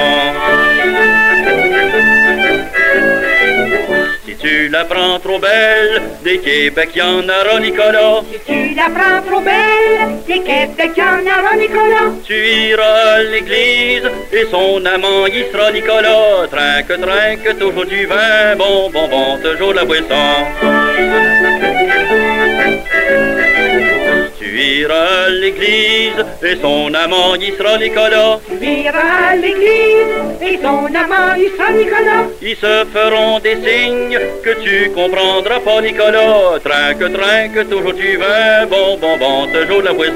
Tu 4.43 4.67
la 4.67 4.83
prends 4.83 5.19
trop 5.19 5.39
belle, 5.39 6.01
des 6.21 6.37
Québec 6.39 6.89
y 6.95 7.01
en 7.01 7.23
aura, 7.23 7.59
Nicolas. 7.61 8.19
Si 8.29 8.39
tu 8.45 8.75
la 8.75 8.89
prends 8.95 9.21
trop 9.25 9.39
belle, 9.39 10.19
des 10.27 10.41
Québec 10.41 10.91
y 10.97 11.01
en 11.01 11.21
aura, 11.35 11.55
Nicolas. 11.55 12.11
Tu 12.25 12.35
iras 12.69 13.13
à 13.15 13.23
l'église 13.23 14.09
et 14.33 14.45
son 14.51 14.85
amant 14.85 15.27
y 15.27 15.49
sera 15.49 15.71
Nicolas. 15.71 16.47
Trinque, 16.51 17.01
trinque, 17.01 17.57
toujours 17.57 17.85
du 17.85 18.05
vin, 18.05 18.55
bon, 18.57 18.89
bon, 18.91 19.07
bon, 19.07 19.37
toujours 19.41 19.73
la 19.73 19.85
boisson. 19.85 20.33
Tu 24.53 24.59
iras 24.59 25.25
à 25.25 25.29
l'église 25.29 26.23
et 26.43 26.55
son 26.61 26.93
amant 26.93 27.33
y 27.33 27.57
sera 27.57 27.75
Nicolas. 27.79 28.39
Tu 28.47 28.63
iras 28.63 29.31
à 29.31 29.35
l'église 29.35 30.13
et 30.39 30.59
son 30.61 30.85
amant 30.93 31.33
y 31.35 31.49
sera 31.57 31.71
Nicolas. 31.71 32.27
Ils 32.39 32.55
se 32.55 32.85
feront 32.93 33.39
des 33.39 33.55
signes 33.55 34.19
que 34.43 34.53
tu 34.63 34.91
comprendras 34.91 35.59
pas, 35.59 35.81
Nicolas. 35.81 36.59
Trinque, 36.63 37.13
trinque, 37.13 37.67
toujours 37.67 37.93
du 37.93 38.15
vin, 38.17 38.67
bon, 38.69 38.95
bon, 39.01 39.17
bon, 39.17 39.47
toujours 39.47 39.81
la 39.81 39.91
boisson. 39.91 40.13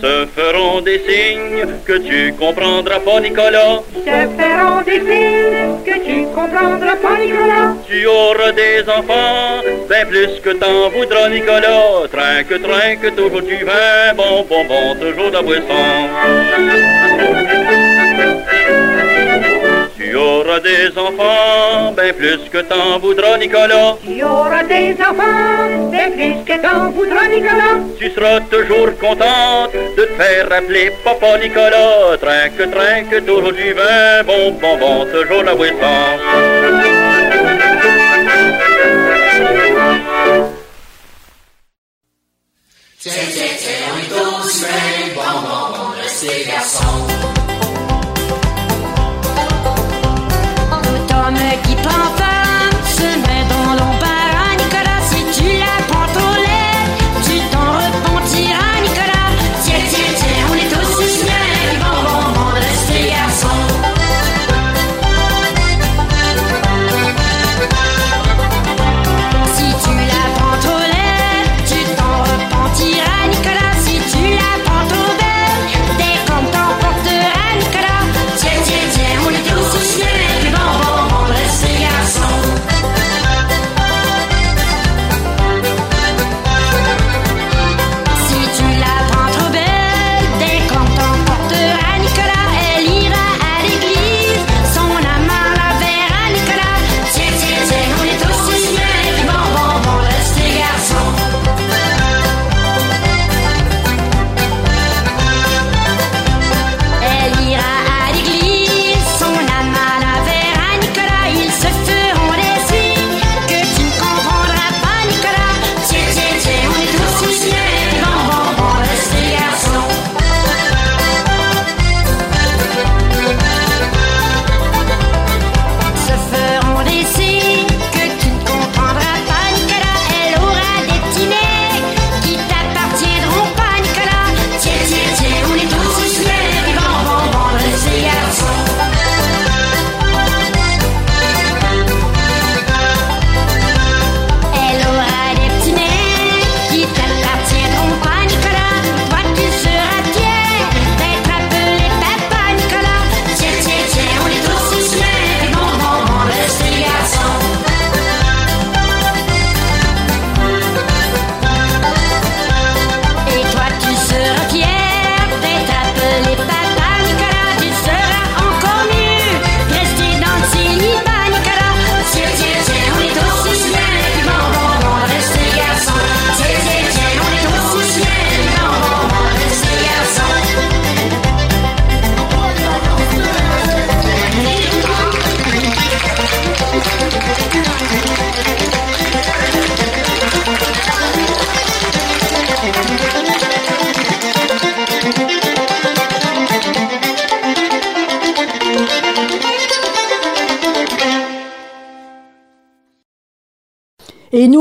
Se 0.00 0.26
feront 0.26 0.80
des 0.80 1.00
signes 1.00 1.66
que 1.84 1.98
tu 1.98 2.32
comprendras 2.38 3.00
pas, 3.00 3.20
Nicolas. 3.20 3.80
Se 3.94 4.18
feront 4.38 4.82
des 4.82 5.00
signes 5.00 5.84
que 5.84 5.98
tu 6.06 6.26
comprendras 6.34 6.96
pas, 6.96 7.18
Nicolas. 7.18 7.74
Tu 7.88 8.06
auras 8.06 8.52
des 8.52 8.82
enfants, 8.88 9.60
bien 9.88 10.04
plus 10.06 10.40
que 10.40 10.50
t'en 10.50 10.88
voudras, 10.90 11.28
Nicolas. 11.30 12.06
Trinque, 12.12 12.62
trinque, 12.62 13.16
toujours 13.16 13.42
du 13.42 13.56
vin, 13.64 14.14
bon, 14.16 14.44
bon, 14.48 14.64
bon, 14.66 14.94
toujours 15.00 15.30
de 15.30 15.34
la 15.34 15.42
boisson. 15.42 16.08
Tu 19.98 20.14
auras 20.14 20.60
des 20.60 20.96
enfants, 20.96 21.90
bien 21.90 22.12
plus 22.12 22.38
que 22.52 22.58
t'en 22.58 23.00
voudras, 23.00 23.36
Nicolas. 23.36 23.96
Tu 24.04 24.22
auras 24.22 24.62
des 24.62 24.94
enfants, 25.00 25.90
bien 25.90 26.12
plus 26.12 26.44
que 26.46 26.62
t'en 26.62 26.90
voudras, 26.90 27.26
Nicolas. 27.26 27.80
Tu 27.98 28.08
seras 28.12 28.38
toujours 28.42 28.96
contente 29.00 29.72
de 29.72 30.04
te 30.04 30.12
faire 30.12 30.52
appeler 30.52 30.92
Papa 31.02 31.38
Nicolas. 31.38 32.16
Trinque, 32.20 32.70
trinque, 32.70 33.26
toujours 33.26 33.52
du 33.52 33.72
vin, 33.72 34.22
bon, 34.24 34.52
bon, 34.52 34.78
bon, 34.78 35.04
toujours 35.06 35.42
la 35.42 35.56
boisson. 35.56 35.74
Tiens, 43.00 43.12
tiens, 43.32 43.46
tiens, 43.58 43.70
on 43.90 43.98
est 43.98 44.10
tous 44.16 44.60
bien, 44.60 45.14
bon, 45.16 45.40
bon, 45.40 45.76
bon, 45.76 46.00
restez 46.00 46.44
garçons. 46.46 47.37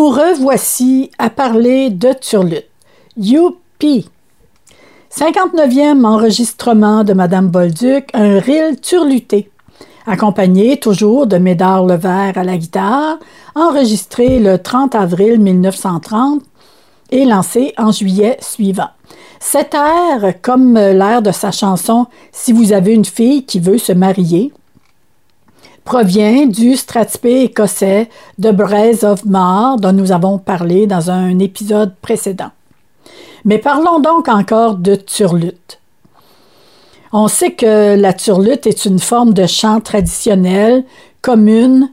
Nous 0.07 0.13
revoici 0.13 1.11
à 1.17 1.29
parler 1.29 1.89
de 1.89 2.13
Turlutte. 2.13 2.69
Youpi! 3.17 4.07
59e 5.11 6.05
enregistrement 6.05 7.03
de 7.03 7.11
Madame 7.11 7.49
Bolduc, 7.49 8.09
un 8.13 8.39
reel 8.39 8.79
turluté, 8.79 9.49
accompagné 10.05 10.77
toujours 10.77 11.27
de 11.27 11.37
Médard 11.37 11.85
Levert 11.85 12.37
à 12.37 12.45
la 12.45 12.57
guitare, 12.57 13.17
enregistré 13.53 14.39
le 14.39 14.59
30 14.59 14.95
avril 14.95 15.41
1930 15.41 16.41
et 17.11 17.25
lancé 17.25 17.73
en 17.77 17.91
juillet 17.91 18.37
suivant. 18.39 18.91
Cet 19.41 19.73
air, 19.73 20.35
comme 20.41 20.75
l'air 20.75 21.21
de 21.21 21.31
sa 21.31 21.51
chanson 21.51 22.05
Si 22.31 22.53
vous 22.53 22.71
avez 22.71 22.93
une 22.93 23.03
fille 23.03 23.43
qui 23.43 23.59
veut 23.59 23.77
se 23.77 23.91
marier, 23.91 24.53
provient 25.88 26.48
du 26.48 26.75
Stratspé 26.75 27.44
écossais 27.44 28.10
de 28.39 28.51
Braise 28.51 29.06
of 29.06 29.24
Mar 29.24 29.77
dont 29.77 29.94
nous 29.94 30.12
avons 30.12 30.38
parlé 30.38 30.86
dans 30.86 31.10
un 31.12 31.39
épisode 31.39 31.96
précédent. 32.01 32.51
Mais 33.46 33.58
parlons 33.58 34.01
donc 34.01 34.27
encore 34.27 34.75
de 34.75 34.96
turlute. 34.96 35.79
On 37.13 37.29
sait 37.29 37.53
que 37.53 37.96
la 37.96 38.12
turlute 38.12 38.67
est 38.67 38.84
une 38.84 39.00
forme 39.00 39.34
de 39.34 39.48
chant 39.48 39.79
traditionnel 39.79 40.84
commune 41.22 41.89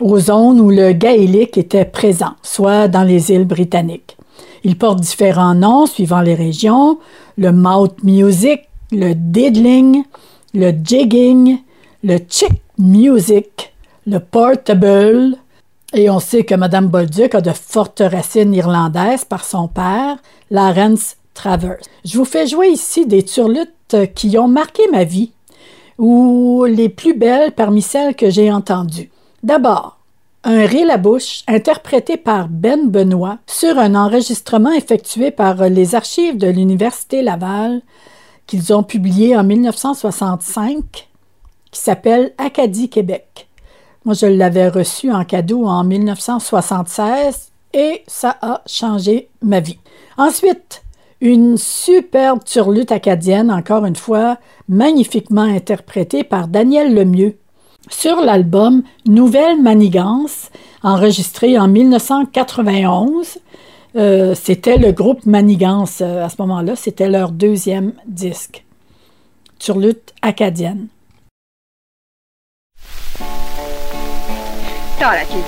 aux 0.00 0.20
zones 0.20 0.60
où 0.60 0.70
le 0.70 0.92
gaélique 0.92 1.58
était 1.58 1.84
présent, 1.84 2.34
soit 2.44 2.86
dans 2.86 3.02
les 3.02 3.32
îles 3.32 3.48
britanniques. 3.48 4.16
Il 4.62 4.78
porte 4.78 5.00
différents 5.00 5.56
noms 5.56 5.86
suivant 5.86 6.20
les 6.20 6.36
régions, 6.36 7.00
le 7.36 7.50
mouth 7.50 8.00
music, 8.04 8.60
le 8.92 9.12
diddling, 9.12 10.04
le 10.54 10.70
jigging, 10.70 11.58
le 12.04 12.18
chick 12.28 12.63
music, 12.78 13.74
le 14.06 14.18
portable, 14.18 15.36
et 15.92 16.10
on 16.10 16.18
sait 16.18 16.44
que 16.44 16.54
Mme 16.54 16.88
Bolduc 16.88 17.34
a 17.34 17.40
de 17.40 17.52
fortes 17.52 18.02
racines 18.04 18.54
irlandaises 18.54 19.24
par 19.24 19.44
son 19.44 19.68
père, 19.68 20.16
Lawrence 20.50 21.16
Travers. 21.34 21.78
Je 22.04 22.18
vous 22.18 22.24
fais 22.24 22.46
jouer 22.46 22.68
ici 22.68 23.06
des 23.06 23.22
turlutes 23.22 24.14
qui 24.14 24.36
ont 24.38 24.48
marqué 24.48 24.82
ma 24.90 25.04
vie, 25.04 25.32
ou 25.98 26.64
les 26.64 26.88
plus 26.88 27.14
belles 27.14 27.52
parmi 27.52 27.82
celles 27.82 28.16
que 28.16 28.30
j'ai 28.30 28.50
entendues. 28.50 29.10
D'abord, 29.42 29.98
un 30.42 30.66
rire 30.66 30.90
à 30.90 30.96
bouche 30.96 31.42
interprété 31.48 32.16
par 32.16 32.48
Ben 32.48 32.88
Benoît 32.88 33.38
sur 33.46 33.78
un 33.78 33.94
enregistrement 33.94 34.72
effectué 34.72 35.30
par 35.30 35.68
les 35.68 35.94
archives 35.94 36.38
de 36.38 36.48
l'Université 36.48 37.22
Laval 37.22 37.80
qu'ils 38.46 38.74
ont 38.74 38.82
publié 38.82 39.36
en 39.36 39.44
1965 39.44 41.08
qui 41.74 41.80
s'appelle 41.80 42.32
Acadie 42.38 42.88
Québec. 42.88 43.48
Moi, 44.04 44.14
je 44.14 44.26
l'avais 44.26 44.68
reçu 44.68 45.10
en 45.10 45.24
cadeau 45.24 45.66
en 45.66 45.82
1976 45.82 47.50
et 47.74 48.04
ça 48.06 48.36
a 48.40 48.62
changé 48.66 49.28
ma 49.42 49.58
vie. 49.58 49.78
Ensuite, 50.16 50.84
une 51.20 51.56
superbe 51.56 52.44
turlute 52.44 52.92
acadienne, 52.92 53.50
encore 53.50 53.86
une 53.86 53.96
fois, 53.96 54.38
magnifiquement 54.68 55.42
interprétée 55.42 56.22
par 56.22 56.46
Daniel 56.46 56.94
Lemieux. 56.94 57.36
Sur 57.90 58.20
l'album 58.20 58.82
Nouvelle 59.06 59.60
Manigance, 59.60 60.50
enregistré 60.82 61.58
en 61.58 61.66
1991, 61.66 63.38
euh, 63.96 64.34
c'était 64.34 64.78
le 64.78 64.92
groupe 64.92 65.26
Manigance 65.26 66.00
euh, 66.00 66.24
à 66.24 66.28
ce 66.28 66.36
moment-là, 66.38 66.76
c'était 66.76 67.08
leur 67.08 67.32
deuxième 67.32 67.94
disque. 68.06 68.64
Turlute 69.58 70.14
acadienne. 70.22 70.88
tora 75.04 75.22
ti 75.26 75.44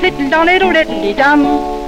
Little 0.00 0.30
down 0.30 0.48
it, 0.48 0.62
little 0.62 0.72
little 0.88 1.14
dum. 1.14 1.87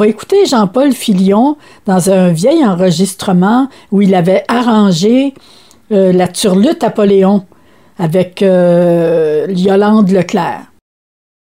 va 0.00 0.06
écouter 0.06 0.46
Jean-Paul 0.46 0.92
Filion 0.92 1.58
dans 1.84 2.08
un 2.10 2.32
vieil 2.32 2.64
enregistrement 2.64 3.68
où 3.90 4.00
il 4.00 4.14
avait 4.14 4.44
arrangé 4.48 5.34
euh, 5.92 6.10
la 6.14 6.26
turlute 6.26 6.82
Apoléon 6.82 7.44
avec 7.98 8.40
euh, 8.40 9.46
Yolande 9.50 10.10
Leclerc. 10.10 10.62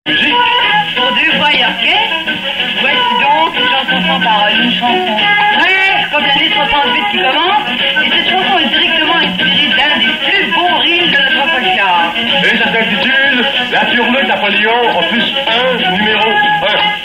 Musique 0.07 0.23
et 0.23 1.65
orchestre, 1.65 2.31
voici 2.79 3.13
donc 3.19 3.59
une 3.59 3.67
chanson 3.67 4.07
sans 4.07 4.21
parole, 4.23 4.63
une 4.63 4.71
chanson 4.71 5.17
fraîche 5.59 6.11
comme 6.13 6.23
l'année 6.23 6.51
68 6.55 7.03
qui 7.11 7.17
commence, 7.17 7.67
et 8.05 8.09
cette 8.09 8.29
chanson 8.29 8.57
est 8.57 8.69
directement 8.69 9.15
inspirée 9.15 9.69
d'un 9.75 9.99
des 9.99 10.13
plus 10.23 10.45
beaux 10.53 10.77
rimes 10.79 11.11
de 11.11 11.19
notre 11.33 11.51
folklore. 11.51 12.13
Et 12.41 12.57
ça 12.57 12.71
s'intitule 12.71 13.45
La 13.73 13.85
turlute 13.87 14.27
Napoléon, 14.29 14.97
opus 14.97 15.33
1, 15.45 15.91
numéro 15.97 16.29
1. 17.01 17.04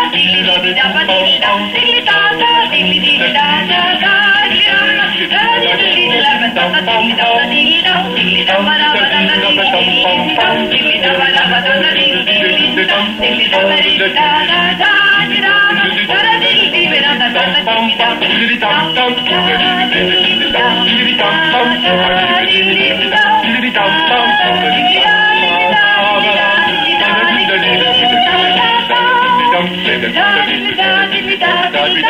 da 24.61 24.69
dum 24.69 24.90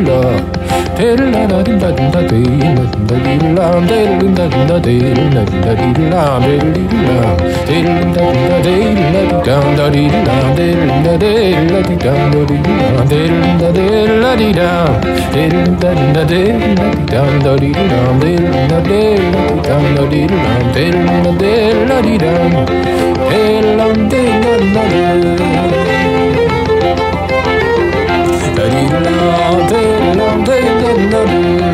da 0.06 0.79
Hello, 1.00 1.30
they 30.50 30.62
did 30.62 31.12
not 31.12 31.28
do. 31.28 31.69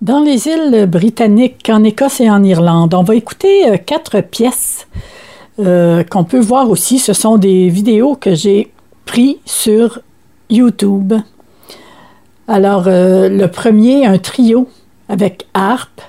Dans 0.00 0.20
les 0.20 0.46
îles 0.46 0.86
britanniques, 0.86 1.68
en 1.70 1.84
Écosse 1.84 2.22
et 2.22 2.30
en 2.30 2.42
Irlande, 2.42 2.94
on 2.94 3.02
va 3.02 3.14
écouter 3.14 3.68
euh, 3.68 3.76
quatre 3.76 4.22
pièces 4.22 4.88
euh, 5.58 6.02
qu'on 6.04 6.24
peut 6.24 6.40
voir 6.40 6.70
aussi. 6.70 6.98
Ce 6.98 7.12
sont 7.12 7.36
des 7.36 7.68
vidéos 7.68 8.14
que 8.14 8.34
j'ai 8.34 8.72
prises 9.04 9.36
sur 9.44 10.00
YouTube. 10.48 11.12
Alors, 12.48 12.84
euh, 12.86 13.28
le 13.28 13.46
premier, 13.48 14.06
un 14.06 14.16
trio 14.16 14.68
avec 15.10 15.46
harpe 15.52 16.00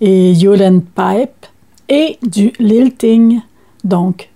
et 0.00 0.32
Yolen 0.32 0.80
Pipe 0.80 1.46
et 1.90 2.18
du 2.22 2.54
lilting, 2.58 3.42
donc. 3.84 4.30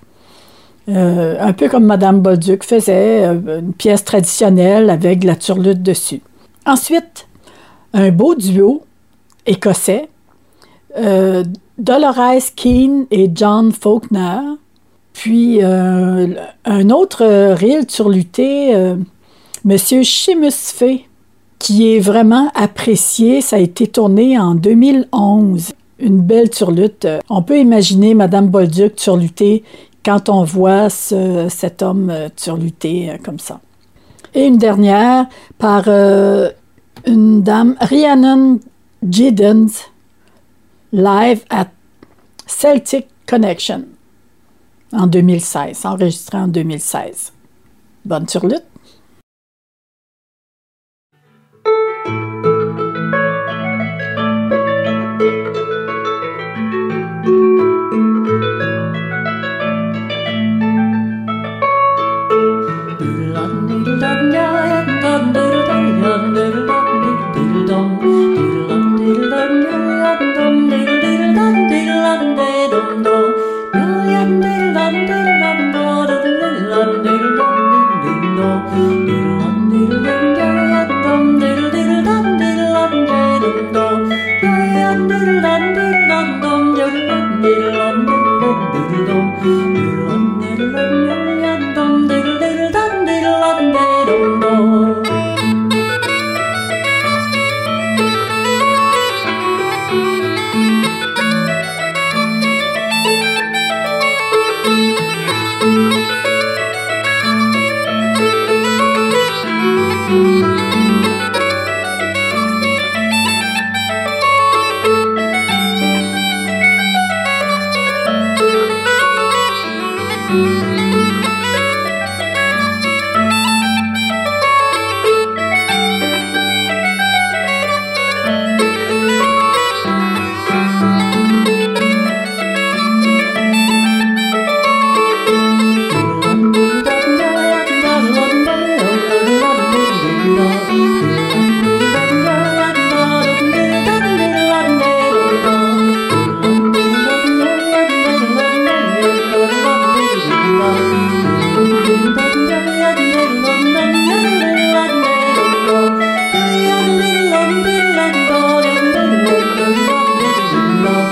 Un 0.88 1.52
peu 1.52 1.68
comme 1.68 1.84
Madame 1.84 2.20
Bolduc 2.20 2.64
faisait, 2.64 3.24
une 3.24 3.72
pièce 3.72 4.04
traditionnelle 4.04 4.90
avec 4.90 5.22
la 5.22 5.36
turlute 5.36 5.80
dessus. 5.80 6.20
Ensuite, 6.66 7.28
un 7.92 8.10
beau 8.10 8.34
duo 8.34 8.82
écossais, 9.46 10.08
euh, 10.98 11.44
Dolores 11.78 12.54
Keane 12.54 13.06
et 13.10 13.30
John 13.34 13.72
Faulkner, 13.72 14.40
puis 15.12 15.58
euh, 15.62 16.28
un 16.64 16.90
autre 16.90 17.24
reel 17.54 17.86
turluté, 17.86 18.74
euh, 18.74 18.96
Monsieur 19.64 20.02
Seamus 20.04 20.72
Fay, 20.74 21.06
qui 21.58 21.94
est 21.94 22.00
vraiment 22.00 22.50
apprécié. 22.54 23.40
Ça 23.40 23.56
a 23.56 23.58
été 23.60 23.86
tourné 23.86 24.38
en 24.38 24.54
2011. 24.56 25.72
Une 26.00 26.20
belle 26.20 26.50
turlute. 26.50 27.06
On 27.28 27.42
peut 27.42 27.58
imaginer 27.58 28.14
Madame 28.14 28.48
Bolduc 28.48 28.96
turluter 28.96 29.62
quand 30.04 30.28
on 30.28 30.42
voit 30.42 30.90
ce- 30.90 31.46
cet 31.48 31.82
homme 31.82 32.12
turluter 32.34 33.12
comme 33.24 33.38
ça. 33.38 33.60
Et 34.34 34.46
une 34.46 34.58
dernière 34.58 35.26
par 35.58 35.84
une 37.06 37.42
dame, 37.42 37.76
Rhiannon 37.80 38.60
Giddens, 39.08 39.90
live 40.92 41.44
at 41.50 41.68
Celtic 42.46 43.08
Connection 43.26 43.84
en 44.92 45.06
2016, 45.06 45.84
enregistré 45.84 46.38
en 46.38 46.48
2016. 46.48 47.32
Bonne 48.04 48.26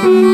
Thank 0.02 0.24
you. 0.24 0.29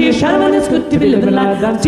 it's 0.00 0.68
good 0.68 0.90
to 0.90 0.98
be 0.98 1.06
living 1.08 1.34
like 1.34 1.60
that. 1.60 1.82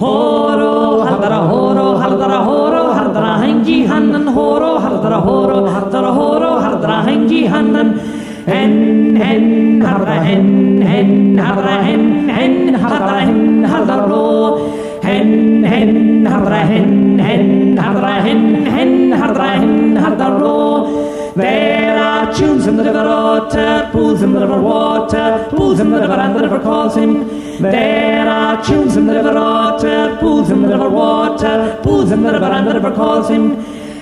Horo, 0.00 1.04
hardara 1.04 1.46
horo, 1.46 1.98
hardara 2.00 2.42
horo, 2.42 2.94
hardara 2.94 3.86
hannan, 3.86 4.26
horo, 4.26 4.78
hardara 4.78 5.20
horo, 5.20 5.66
hardara 5.66 6.14
horo, 6.14 6.58
hardara 6.58 7.48
hannan. 7.48 7.98
Hen, 8.46 9.16
hen, 9.16 9.82
hardara 9.82 10.24
hen, 10.24 10.80
hen, 10.80 11.36
hardara 11.36 11.82
hen, 11.84 12.28
hen, 12.30 12.74
hardara 12.74 13.20
hen, 13.20 13.64
hardara 13.64 14.08
ro. 14.08 15.00
Hen, 15.02 15.62
hen, 15.64 16.24
hardara 16.24 16.66
hen, 16.66 17.18
hen, 17.18 17.76
hardara 17.76 18.22
hen, 18.22 18.64
hen, 18.64 19.10
hardara 19.12 19.50
hen, 19.58 19.96
hardara 19.96 20.40
ro. 20.40 21.32
There 21.36 21.98
are 21.98 22.32
tunes 22.32 22.66
in 22.66 22.76
the 22.76 22.84
river 22.84 23.04
water, 23.04 23.88
pools 23.92 24.22
in 24.22 24.32
the 24.32 24.40
river 24.40 24.60
water, 24.60 25.46
pools 25.70 25.78
in 25.78 25.90
the 25.92 26.00
river 26.00 26.14
and 26.14 26.34
the 26.34 26.42
river 26.42 26.58
calls 26.58 26.96
him. 26.96 27.12
There 27.62 28.28
are 28.28 28.60
tunes 28.64 28.96
in 28.96 29.06
the 29.06 29.14
river 29.14 29.34
water, 29.34 30.16
pools 30.18 30.50
in 30.50 30.62
the 30.62 30.68
river 30.68 30.90
water, 30.90 31.78
pools 31.84 32.10
in 32.10 32.24
the 32.24 32.32
river 32.32 32.46
and 32.46 32.66
the 32.66 32.74
river 32.74 32.90
calls 32.90 33.28
him. 33.28 33.54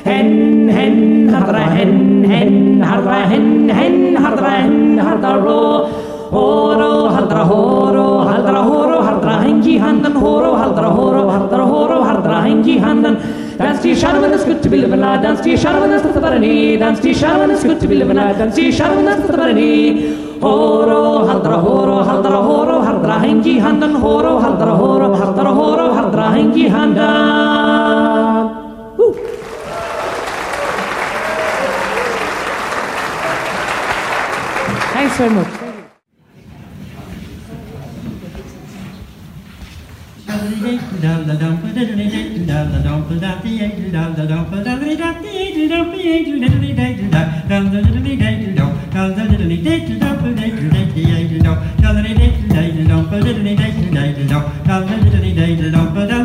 Hen, 0.03 0.67
hen, 0.69 1.29
hardra 1.29 1.65
hen, 1.77 2.25
hen, 2.25 2.81
hardra 2.81 3.29
hen, 3.29 3.69
hen, 3.69 4.15
hardra 4.17 4.53
hen, 4.63 4.97
hardra 4.97 5.45
ro. 5.45 5.89
Horo, 6.31 7.11
hardra 7.15 7.45
horo, 7.51 8.07
hardra 8.31 8.63
horo, 8.71 9.03
hardra 9.03 9.35
hengi 9.45 9.79
handen, 9.79 10.13
horo, 10.13 10.55
hardra 10.63 10.89
horo, 10.97 11.23
hardra 11.35 11.65
horo, 11.73 11.99
hardra 12.03 12.39
hengi 12.47 12.79
handen. 12.79 13.15
دانستي 13.59 13.95
شارمنس 13.95 14.45
كنت 14.45 14.69
بالبنا 14.69 15.17
دانستي 15.17 15.57
شارمنس 15.57 16.03
تتبرني 16.03 16.77
دانستي 16.77 17.15
شارمنس 17.15 17.67
كنت 17.67 17.85
بالبنا 17.87 18.33
دانستي 18.33 18.73
شارمنس 18.73 19.17
تتبرني 19.27 19.75
هورو 20.43 21.19
هدر 21.31 21.55
هورو 21.55 21.99
هدر 22.11 22.35
هورو 22.37 22.79
هدر 22.79 23.11
هنجي 23.11 23.61
هندن 23.61 23.97
هورو 23.97 24.39
هدر 24.39 24.69
هورو 24.71 25.15
هدر 25.15 25.49
هورو 25.49 25.87
هدر 25.99 26.21
هنجي 26.21 26.69
هندن 26.69 28.49
Thanks 34.93 35.17
very 35.19 35.31
much. 35.31 35.53
Thank 41.79 42.13
you. 42.15 42.18
da 43.17 43.41
da 44.17 44.27
da 44.27 44.37
da 56.09 56.18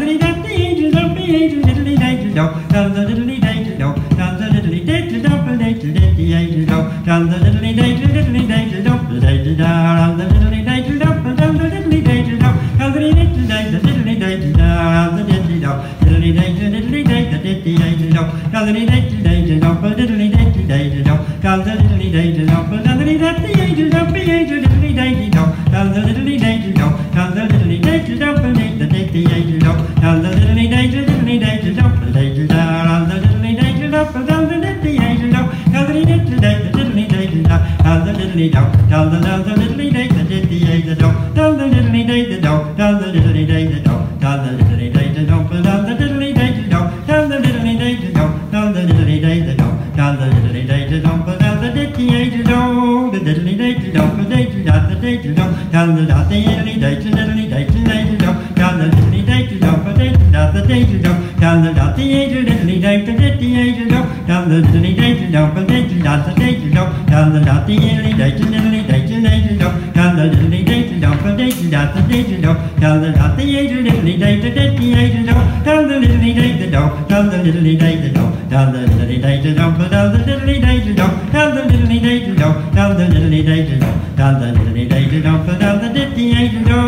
the 60.64 60.74
danger 60.74 61.00
dump, 61.00 61.40
down 61.40 61.64
the 61.64 61.74
dot 61.74 61.96
the 61.96 62.08
danger, 62.08 62.42
diddly 62.42 62.82
dump, 62.82 63.06
the 63.06 63.12
diddly 63.12 63.54
danger 63.54 63.90
dump, 63.90 64.28
down 64.28 64.50
the 64.50 64.62
diddly 64.62 64.96
danger 64.96 65.32
dump, 65.32 65.56
the 65.56 65.66
danger 65.66 66.04
dot 66.04 66.26
the 66.26 66.34
danger 66.40 66.70
dump, 66.74 67.10
down 67.10 67.34
the 67.34 67.40
dot 67.40 67.68
the 67.68 67.78
diddly 67.78 68.18
danger, 68.18 68.46
diddly 68.46 68.88
danger, 68.88 69.22
danger 69.22 69.58
dump, 69.58 69.94
down 69.94 70.16
the 70.16 70.24
diddly 70.24 70.66
danger 70.66 71.00
dump, 71.00 71.24
the 71.24 71.36
danger 71.36 71.70
dot 71.70 71.94
the 71.96 72.02
danger 72.02 72.42
dump, 72.42 72.80
down 72.80 73.02
the 73.02 73.12
dot 73.12 73.38
the 73.38 73.44
danger, 73.44 73.82
diddly 73.84 74.20
danger, 74.20 74.52
diddly 74.52 74.94
danger 74.96 75.34
dump, 75.34 75.66
down 75.66 75.88
the 75.88 75.96
diddly 75.96 76.34
danger 76.36 76.72
dump, 76.72 77.10
down 77.10 77.30
the 77.30 77.38
diddly 77.38 77.80
danger 77.80 78.14
dump, 78.14 78.50
down 78.50 78.72
the 78.72 78.80
diddly 78.80 79.22
danger 79.22 79.54
dump, 79.54 79.92
down 79.92 80.12
the 80.12 80.20
diddly 80.24 80.62
danger 80.62 80.94
dump, 80.94 81.34
down 81.34 81.56
the 81.56 81.62
diddly 81.64 82.02
danger 82.02 82.36
dump, 82.36 82.74
down 82.74 82.96
the 82.96 83.04
diddly 83.04 83.46
danger 83.46 83.80
dump, 83.80 84.16
down 84.16 84.40
the 84.40 84.48
diddly 84.48 84.90
danger 84.90 85.22
dump, 85.22 85.60
down 85.60 85.82
the 85.82 85.88
diddly 85.90 86.34
danger 86.34 86.64
dump. 86.70 86.83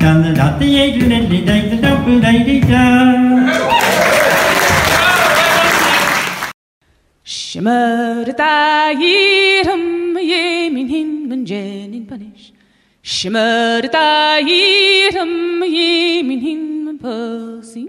Down 0.00 0.22
the 0.22 0.34
dot 0.34 0.58
the 0.58 0.76
age 0.78 1.02
and 1.02 1.12
then 1.12 1.28
the 1.28 1.44
day 1.44 1.68
the 1.68 1.76
dump 1.76 2.06
lady 2.22 2.60
down. 2.60 3.69
Shimurita 7.60 8.94
hirum 8.96 10.16
ye 10.18 10.70
min 10.70 10.88
hin 10.88 11.28
min 11.28 11.44
jen 11.44 11.92
in 11.92 12.06
punish. 12.06 12.52
Shimurita 13.04 14.40
hirum 14.40 15.62
ye 15.70 16.22
min 16.22 16.40
hin 16.40 16.84
min 16.86 16.98
pussy. 16.98 17.86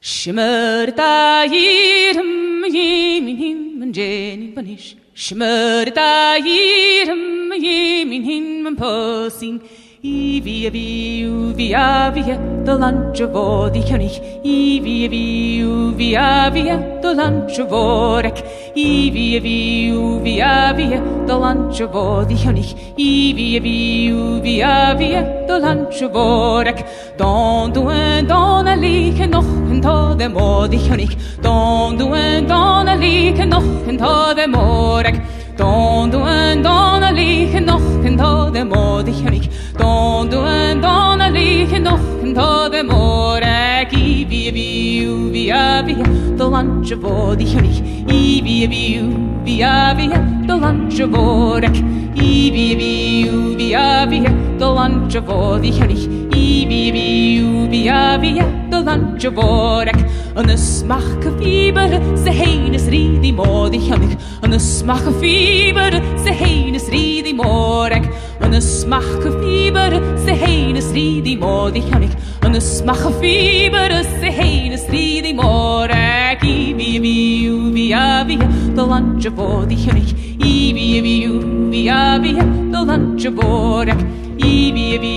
Shimurita 0.00 1.44
hirum 1.52 2.64
ye 2.72 3.20
min 3.20 3.36
hin 3.36 3.78
min 3.78 3.92
jen 3.92 4.42
in 4.42 4.54
punish. 4.54 4.96
Shimurita 5.14 6.38
hirum 6.40 7.52
ye 7.62 8.06
min 8.06 8.22
hin 8.22 8.62
min 8.64 8.74
pussy 8.74 9.60
pussy. 10.02 10.32
Ivi 10.42 10.70
vi 10.70 11.24
uvi 11.24 11.72
avia 11.72 12.36
the 12.64 12.74
lunch 12.74 13.20
of 13.20 13.72
the 13.72 13.80
König. 13.80 14.20
Ivi 14.44 15.08
vi 15.08 15.62
uvi 15.62 16.16
avia 16.16 17.00
the 17.00 17.14
lunch 17.14 17.58
of 17.60 17.70
orek. 17.70 18.38
Ivi 18.74 19.38
vi 19.38 19.90
uvi 19.92 20.40
avia 20.40 21.00
the 21.26 21.36
lunch 21.36 21.80
of 21.80 21.92
the 22.28 22.34
König. 22.34 22.74
Ivi 22.96 23.60
vi 23.60 24.10
uvi 24.10 24.62
avia 24.62 25.46
the 25.46 25.58
lunch 25.60 26.02
of 26.02 26.12
orek. 26.12 26.84
Don 27.16 27.72
du 27.72 27.88
en 27.88 28.26
don 28.26 28.66
a 28.66 28.74
like 28.74 29.26
noch 29.28 29.44
en 29.70 29.80
ta 29.80 30.14
de 30.14 30.28
mo 30.28 30.66
the 30.66 30.78
König. 30.78 31.16
Don 31.42 31.96
du 31.96 32.12
en 32.14 32.46
don 32.46 32.88
a 32.88 32.96
like 32.96 33.46
noch 33.46 33.88
en 33.88 33.96
ta 33.98 34.34
de 34.34 34.46
morek. 34.48 35.22
Don 35.56 36.10
du 36.10 36.18
en 36.18 36.62
don 36.62 37.02
a 37.02 37.12
like 37.12 37.60
noch 37.60 38.04
en 38.04 38.16
ta 38.16 38.50
de 38.50 38.64
mo 38.64 39.02
the 39.02 39.12
König. 39.12 39.48
Då 39.78 40.26
du 40.30 40.36
en 40.36 40.80
donna 40.82 41.28
lihen 41.28 41.84
dochen 41.84 42.34
to 42.34 42.68
de 42.68 42.82
more 42.82 43.86
ki 43.90 44.24
vi 44.28 44.50
vi 44.50 45.06
u 45.06 45.30
vi 45.32 45.50
a 45.50 45.82
vi 45.82 45.94
do 46.38 46.48
lunch 46.48 46.92
of 46.92 47.04
odi 47.04 47.46
hori 47.52 47.72
i 48.08 48.40
vi 48.44 48.66
vi 48.66 49.00
u 49.00 49.06
vi 49.44 49.62
a 49.62 49.94
vi 49.94 50.08
do 50.46 50.56
lunch 50.64 51.00
of 51.00 51.14
orek 51.18 51.76
i 52.14 52.50
vi 52.54 52.74
vi 52.80 53.28
u 53.30 53.56
vi 53.56 53.74
a 53.74 54.06
vi 54.06 54.20
do 54.58 54.68
lunch 54.74 55.16
of 55.16 55.28
odi 55.28 55.70
hori 55.78 55.98
i 56.34 56.66
vi 56.68 56.82
vi 56.96 57.40
u 57.42 57.68
vi 57.70 57.88
a 57.88 58.18
vi 58.18 58.32
do 58.70 58.80
lunch 58.80 59.24
of 59.24 59.38
orek 59.44 60.00
an 60.36 60.50
y 60.50 60.56
smach 60.56 61.24
y 61.28 61.32
fiber 61.38 61.90
se 62.24 62.30
hein 62.30 62.74
ys 62.74 62.86
ridi 62.88 63.32
mod 63.32 63.74
i 63.74 63.80
hynny 63.88 64.16
an 64.42 64.52
y 64.52 64.60
smach 64.60 65.08
y 65.08 65.14
fiber 65.22 65.92
se 66.24 66.32
hein 66.32 66.74
ys 66.74 66.88
ridi 66.88 67.11
Morek, 67.32 68.04
morek 68.04 68.42
Yn 68.44 68.56
ysmach 68.58 69.06
cyfibyr 69.22 69.94
se 70.24 70.34
hein 70.36 70.76
ysri 70.76 71.22
di 71.24 71.36
mod 71.40 71.76
i 71.78 71.82
chanig 71.86 72.12
Yn 72.44 72.56
ysmach 72.58 73.04
cyfibyr 73.06 73.94
se 74.04 74.32
hein 74.36 74.74
ysri 74.76 75.22
di 75.24 75.32
morek 75.32 76.42
I 76.44 76.74
fi 76.76 76.88
i 76.96 77.00
fi 77.04 77.14
yw 77.46 77.70
fi 77.74 77.86
a 77.96 78.24
fi 78.28 78.36
Dy 78.76 78.86
lunch 78.90 79.28
fod 79.36 79.72
i 79.72 79.78
chanig 79.84 80.12
I 80.42 80.56
fi 80.76 80.88
i 80.98 81.00
fi 81.06 81.14
yw 81.28 81.38
fi 81.70 81.86
a 81.88 82.02
fi 82.24 82.34
Dy 82.74 82.84
lanja 82.90 83.32
forek 83.38 84.04
I 84.42 84.52
fi 84.74 84.86
i 84.96 84.98
fi 85.04 85.14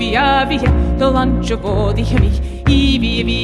fi 0.00 0.10
a 0.16 0.28
fi 0.50 0.60
Dy 1.00 1.10
lanja 1.16 1.56
fod 1.64 2.02
i 2.02 2.04
chanig 2.10 2.36
I 2.66 2.82
fi 3.00 3.14
i 3.20 3.24
fi 3.30 3.40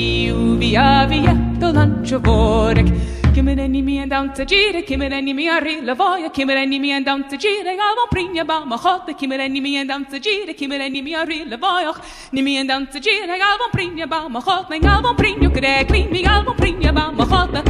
fi 0.60 0.76
a 0.76 0.92
fi 1.08 1.24
Dy 1.62 3.11
Kimmereni 3.32 3.82
mi 3.82 3.98
en 3.98 4.08
down 4.08 4.30
te 4.34 4.44
gire, 4.44 4.82
kimmereni 4.84 5.32
mi 5.32 5.48
a 5.48 5.58
rilla 5.58 5.94
voia, 5.94 6.30
kimmereni 6.30 6.78
mi 6.78 6.90
en 6.90 7.02
down 7.02 7.26
te 7.26 7.38
gire, 7.38 7.74
galvan 7.76 8.08
prinja 8.10 8.44
ba 8.44 8.62
ma 8.66 8.76
hotte, 8.76 9.14
kimmereni 9.14 9.60
mi 9.60 9.76
en 9.78 9.86
down 9.86 10.04
te 10.04 10.20
gire, 10.20 10.54
kimmereni 10.54 11.00
mi 11.02 11.14
a 11.14 11.24
rilla 11.24 11.56
voia, 11.56 11.94
ni 12.32 12.42
mi 12.42 12.58
en 12.58 12.66
down 12.66 12.86
te 12.86 13.00
gire, 13.00 13.38
galvan 13.38 13.70
prinja 13.72 14.06
ba 14.06 14.28
ma 14.28 14.38
hotte, 14.38 14.78
galvan 14.78 15.16
prinja 15.16 15.48
kre 15.48 15.86
klin 15.86 16.10
mi, 16.10 16.22
galvan 16.22 16.54
prinja 16.56 16.92
ba 16.92 17.10
ma 17.10 17.24
hotte, 17.24 17.62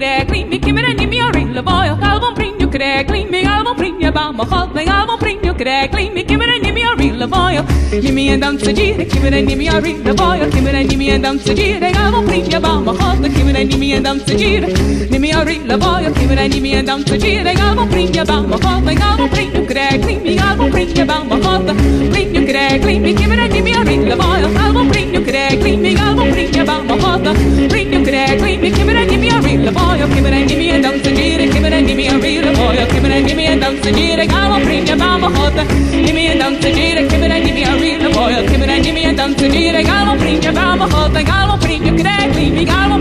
kräkling 0.00 0.48
me 0.50 0.58
kimmer 0.58 0.82
ni 0.98 1.06
mi 1.06 1.20
ring 1.34 1.52
le 1.52 1.62
boy 1.62 1.88
album 2.10 2.34
bring 2.34 2.58
you 2.60 2.66
kräkling 2.68 3.30
Me 3.30 3.40
album 3.44 3.76
bring 3.76 4.00
ya 4.00 4.10
ba 4.10 4.32
ma 4.32 4.44
hol 4.52 4.66
mi 4.76 4.84
album 4.86 5.18
bring 5.20 5.44
you 5.44 5.52
kräkling 5.52 6.14
mi 6.14 6.22
kimmer 6.24 6.46
ni 6.62 6.72
mi 6.76 6.84
ring 7.00 7.16
le 7.22 7.26
boy 7.26 7.60
ni 8.04 8.10
mi 8.18 8.28
and 8.32 8.42
dance 8.42 8.62
ji 8.78 8.86
re 9.00 9.04
kimmer 9.04 9.30
me 9.48 9.54
mi 9.60 9.68
ring 9.86 10.02
le 10.04 10.14
boy 10.20 10.38
kimmer 10.54 10.72
ni 10.90 10.96
mi 10.96 11.10
and 11.10 11.22
dance 11.24 11.44
ji 11.58 11.66
re 11.84 11.90
album 12.04 12.24
bring 12.30 12.46
ya 12.54 12.60
ba 12.66 12.72
ma 12.86 12.92
hol 13.00 13.28
kimmer 13.36 13.64
ni 13.72 13.76
mi 13.82 13.92
and 13.98 14.04
dance 14.06 14.24
ji 14.40 14.50
re 14.64 14.72
ni 15.10 15.18
mi 15.18 15.32
ring 15.50 15.66
le 15.72 15.76
boy 15.84 16.02
kimmer 16.18 16.48
ni 16.54 16.60
mi 16.66 16.72
and 16.80 16.86
dance 16.92 17.12
ji 17.24 17.32
re 17.48 17.54
album 17.68 17.88
bring 17.90 18.14
ya 18.20 18.24
ba 18.32 18.40
ma 18.54 18.56
hol 18.64 18.80
mi 18.88 18.96
album 19.10 19.28
bring 19.36 19.52
you 19.58 19.64
kräkling 19.74 20.22
mi 20.28 20.38
album 20.48 20.70
bring 20.76 20.96
ya 21.02 21.04
ba 21.12 21.18
ma 21.32 21.36
hol 21.48 21.60
تجيرك 33.82 34.30
I 34.32 34.48
will 34.50 34.64
bring 34.66 34.86
you 34.86 34.96
by 34.96 35.16
my 35.22 35.28
hood 35.36 35.56
Give 36.06 36.14
me 36.14 36.28
a 36.32 36.38
dump 36.38 36.60
تجيرك 36.62 37.06
كبر 37.06 37.28
give 37.44 37.54
me 37.54 37.64
a 37.64 37.72
real 37.82 38.12
boy. 38.12 38.32
كبر 38.52 38.82
give 38.82 38.94
me 38.94 39.04
a 39.06 39.12
dump 39.16 39.36
تجيرك 39.38 39.86
I 39.86 40.04
will 40.06 40.18
bring 40.22 40.42
you 40.42 40.52
by 40.52 40.74
my 40.80 40.86
hood 40.94 41.16
I 41.16 41.46
will 41.48 41.58
bring 41.64 41.82
you 41.86 41.94
كده 41.98 42.16
leave 42.36 42.54
me 42.58 42.64
I 42.68 42.88
will 42.90 42.99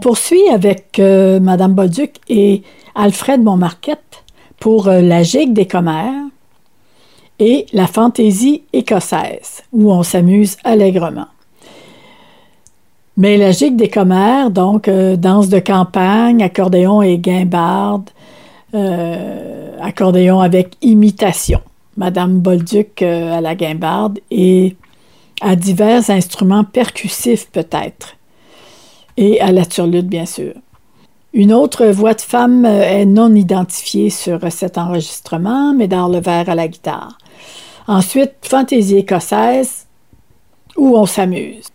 poursuit 0.00 0.48
avec 0.48 0.98
euh, 0.98 1.38
Madame 1.40 1.74
Bolduc 1.74 2.16
et 2.28 2.62
Alfred 2.94 3.42
Montmarquette 3.42 4.24
pour 4.60 4.88
euh, 4.88 5.00
la 5.00 5.22
gigue 5.22 5.52
des 5.52 5.66
commères 5.66 6.26
et 7.38 7.66
la 7.72 7.86
fantaisie 7.86 8.62
écossaise, 8.72 9.62
où 9.72 9.90
on 9.90 10.02
s'amuse 10.02 10.58
allègrement. 10.62 11.26
Mais 13.16 13.38
la 13.38 13.50
gigue 13.50 13.76
des 13.76 13.88
commères, 13.88 14.50
donc 14.50 14.86
euh, 14.86 15.16
danse 15.16 15.48
de 15.48 15.58
campagne, 15.58 16.42
accordéon 16.42 17.00
et 17.02 17.18
guimbarde, 17.18 18.10
euh, 18.74 19.76
accordéon 19.80 20.40
avec 20.40 20.76
imitation. 20.82 21.60
Madame 21.96 22.38
Bolduc 22.38 23.02
à 23.02 23.40
la 23.40 23.54
guimbarde 23.54 24.20
et 24.30 24.76
à 25.40 25.56
divers 25.56 26.08
instruments 26.08 26.64
percussifs 26.64 27.50
peut-être. 27.50 28.16
Et 29.22 29.38
à 29.38 29.52
la 29.52 29.66
turlute, 29.66 30.06
bien 30.06 30.24
sûr. 30.24 30.54
Une 31.34 31.52
autre 31.52 31.84
voix 31.86 32.14
de 32.14 32.22
femme 32.22 32.64
euh, 32.64 32.80
est 32.80 33.04
non 33.04 33.34
identifiée 33.34 34.08
sur 34.08 34.40
cet 34.50 34.78
enregistrement, 34.78 35.74
mais 35.74 35.88
dans 35.88 36.08
le 36.08 36.20
verre 36.20 36.48
à 36.48 36.54
la 36.54 36.68
guitare. 36.68 37.18
Ensuite, 37.86 38.32
fantaisie 38.40 38.96
écossaise, 38.96 39.86
où 40.74 40.96
on 40.96 41.04
s'amuse. 41.04 41.66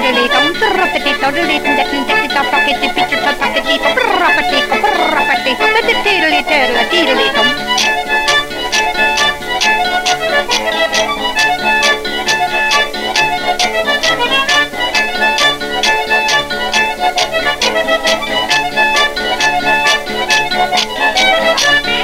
diddly 0.00 0.28
dum 0.28 0.46
droppity 0.54 1.12
doddly 1.20 1.56
dum 1.64 1.74
diddly 1.78 2.00
diddly 2.08 2.28
dum 2.34 2.46
pockety 2.52 2.88
pitcher 2.94 3.20
dum 3.24 3.34
pockety 3.40 3.74
dum 3.82 3.94
droppity 4.18 4.58
dum 4.68 4.80
droppity 5.10 5.52
dum 5.58 5.70
diddly 5.74 5.94
diddly 6.06 6.40
diddly 6.92 7.28
dum. 7.34 7.48
Thank 21.60 21.86
you. 21.86 21.97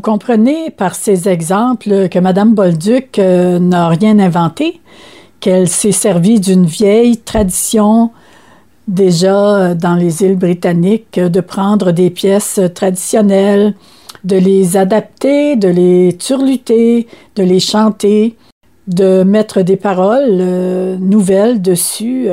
Vous 0.00 0.12
comprenez 0.12 0.70
par 0.70 0.94
ces 0.94 1.28
exemples 1.28 2.08
que 2.08 2.18
Mme 2.18 2.54
Bolduc 2.54 3.18
euh, 3.18 3.58
n'a 3.58 3.88
rien 3.88 4.18
inventé, 4.18 4.80
qu'elle 5.40 5.68
s'est 5.68 5.92
servie 5.92 6.40
d'une 6.40 6.64
vieille 6.64 7.18
tradition 7.18 8.10
déjà 8.88 9.56
euh, 9.56 9.74
dans 9.74 9.96
les 9.96 10.22
îles 10.22 10.38
britanniques 10.38 11.18
euh, 11.18 11.28
de 11.28 11.42
prendre 11.42 11.92
des 11.92 12.08
pièces 12.08 12.58
traditionnelles, 12.74 13.74
de 14.24 14.36
les 14.38 14.78
adapter, 14.78 15.56
de 15.56 15.68
les 15.68 16.16
turluter, 16.18 17.06
de 17.36 17.42
les 17.42 17.60
chanter, 17.60 18.38
de 18.86 19.22
mettre 19.22 19.60
des 19.60 19.76
paroles 19.76 20.96
nouvelles 20.98 21.60
dessus. 21.60 22.28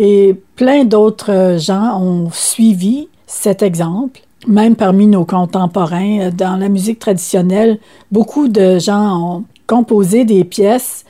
et 0.00 0.34
plein 0.56 0.84
d'autres 0.84 1.58
gens 1.60 2.02
ont 2.02 2.28
suivi 2.32 3.06
cet 3.28 3.62
exemple. 3.62 4.20
Même 4.46 4.76
parmi 4.76 5.06
nos 5.06 5.24
contemporains, 5.24 6.20
euh, 6.20 6.30
dans 6.30 6.56
la 6.56 6.68
musique 6.68 6.98
traditionnelle, 6.98 7.78
beaucoup 8.10 8.48
de 8.48 8.78
gens 8.78 9.36
ont 9.38 9.44
composé 9.66 10.24
des 10.24 10.44
pièces 10.44 11.04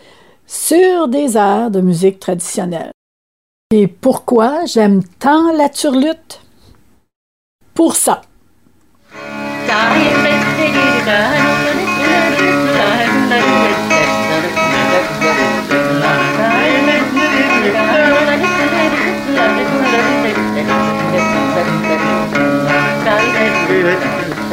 sur 0.47 1.09
des 1.09 1.37
airs 1.37 1.71
de 1.71 1.81
musique 1.81 2.21
traditionnelle. 2.21 2.93
Et 3.73 3.89
pourquoi 3.89 4.67
j'aime 4.67 5.03
tant 5.19 5.53
la 5.53 5.69
turlute? 5.69 6.41
Pour 7.75 7.97
ça. 7.97 8.23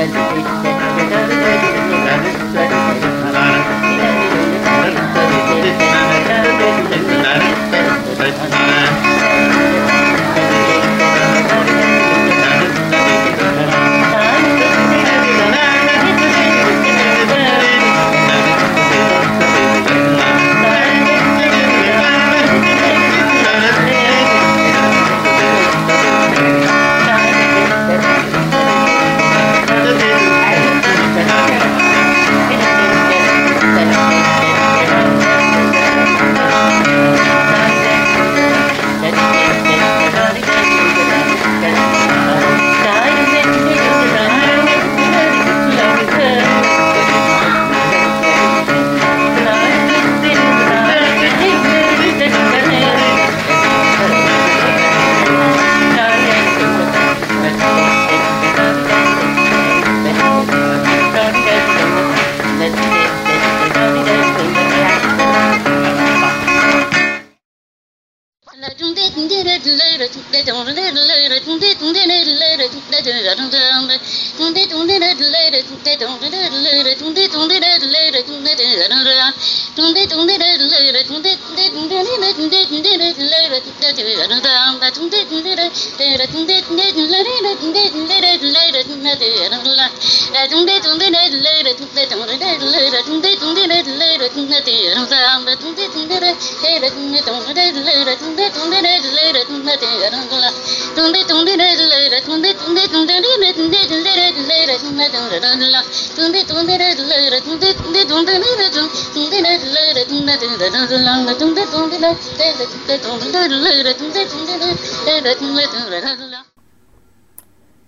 vegetation. 0.08 0.61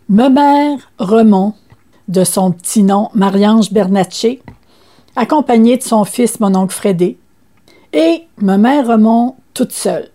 Memère 0.09 0.77
Remond, 0.99 1.53
de 2.07 2.23
son 2.23 2.51
petit 2.51 2.83
nom 2.83 3.09
Marie-Ange 3.13 3.71
Bernatchez, 3.71 4.41
accompagnée 5.15 5.77
de 5.77 5.83
son 5.83 6.03
fils 6.03 6.39
mon 6.39 6.55
oncle 6.55 6.73
Frédé, 6.73 7.17
et 7.93 8.23
Memère 8.39 8.87
Remond 8.87 9.35
toute 9.53 9.71
seule. 9.71 10.09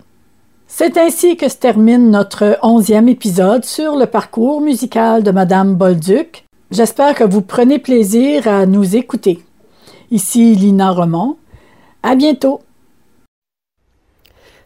C'est 0.66 0.98
ainsi 0.98 1.36
que 1.36 1.48
se 1.48 1.56
termine 1.56 2.10
notre 2.10 2.58
onzième 2.62 3.08
épisode 3.08 3.64
sur 3.64 3.96
le 3.96 4.06
parcours 4.06 4.60
musical 4.60 5.22
de 5.22 5.30
Madame 5.30 5.74
Bolduc. 5.74 6.44
J'espère 6.70 7.14
que 7.14 7.24
vous 7.24 7.40
prenez 7.40 7.78
plaisir 7.78 8.46
à 8.46 8.66
nous 8.66 8.94
écouter. 8.94 9.42
Ici 10.10 10.54
Lina 10.54 10.90
Remond. 10.90 11.36
À 12.02 12.14
bientôt. 12.14 12.60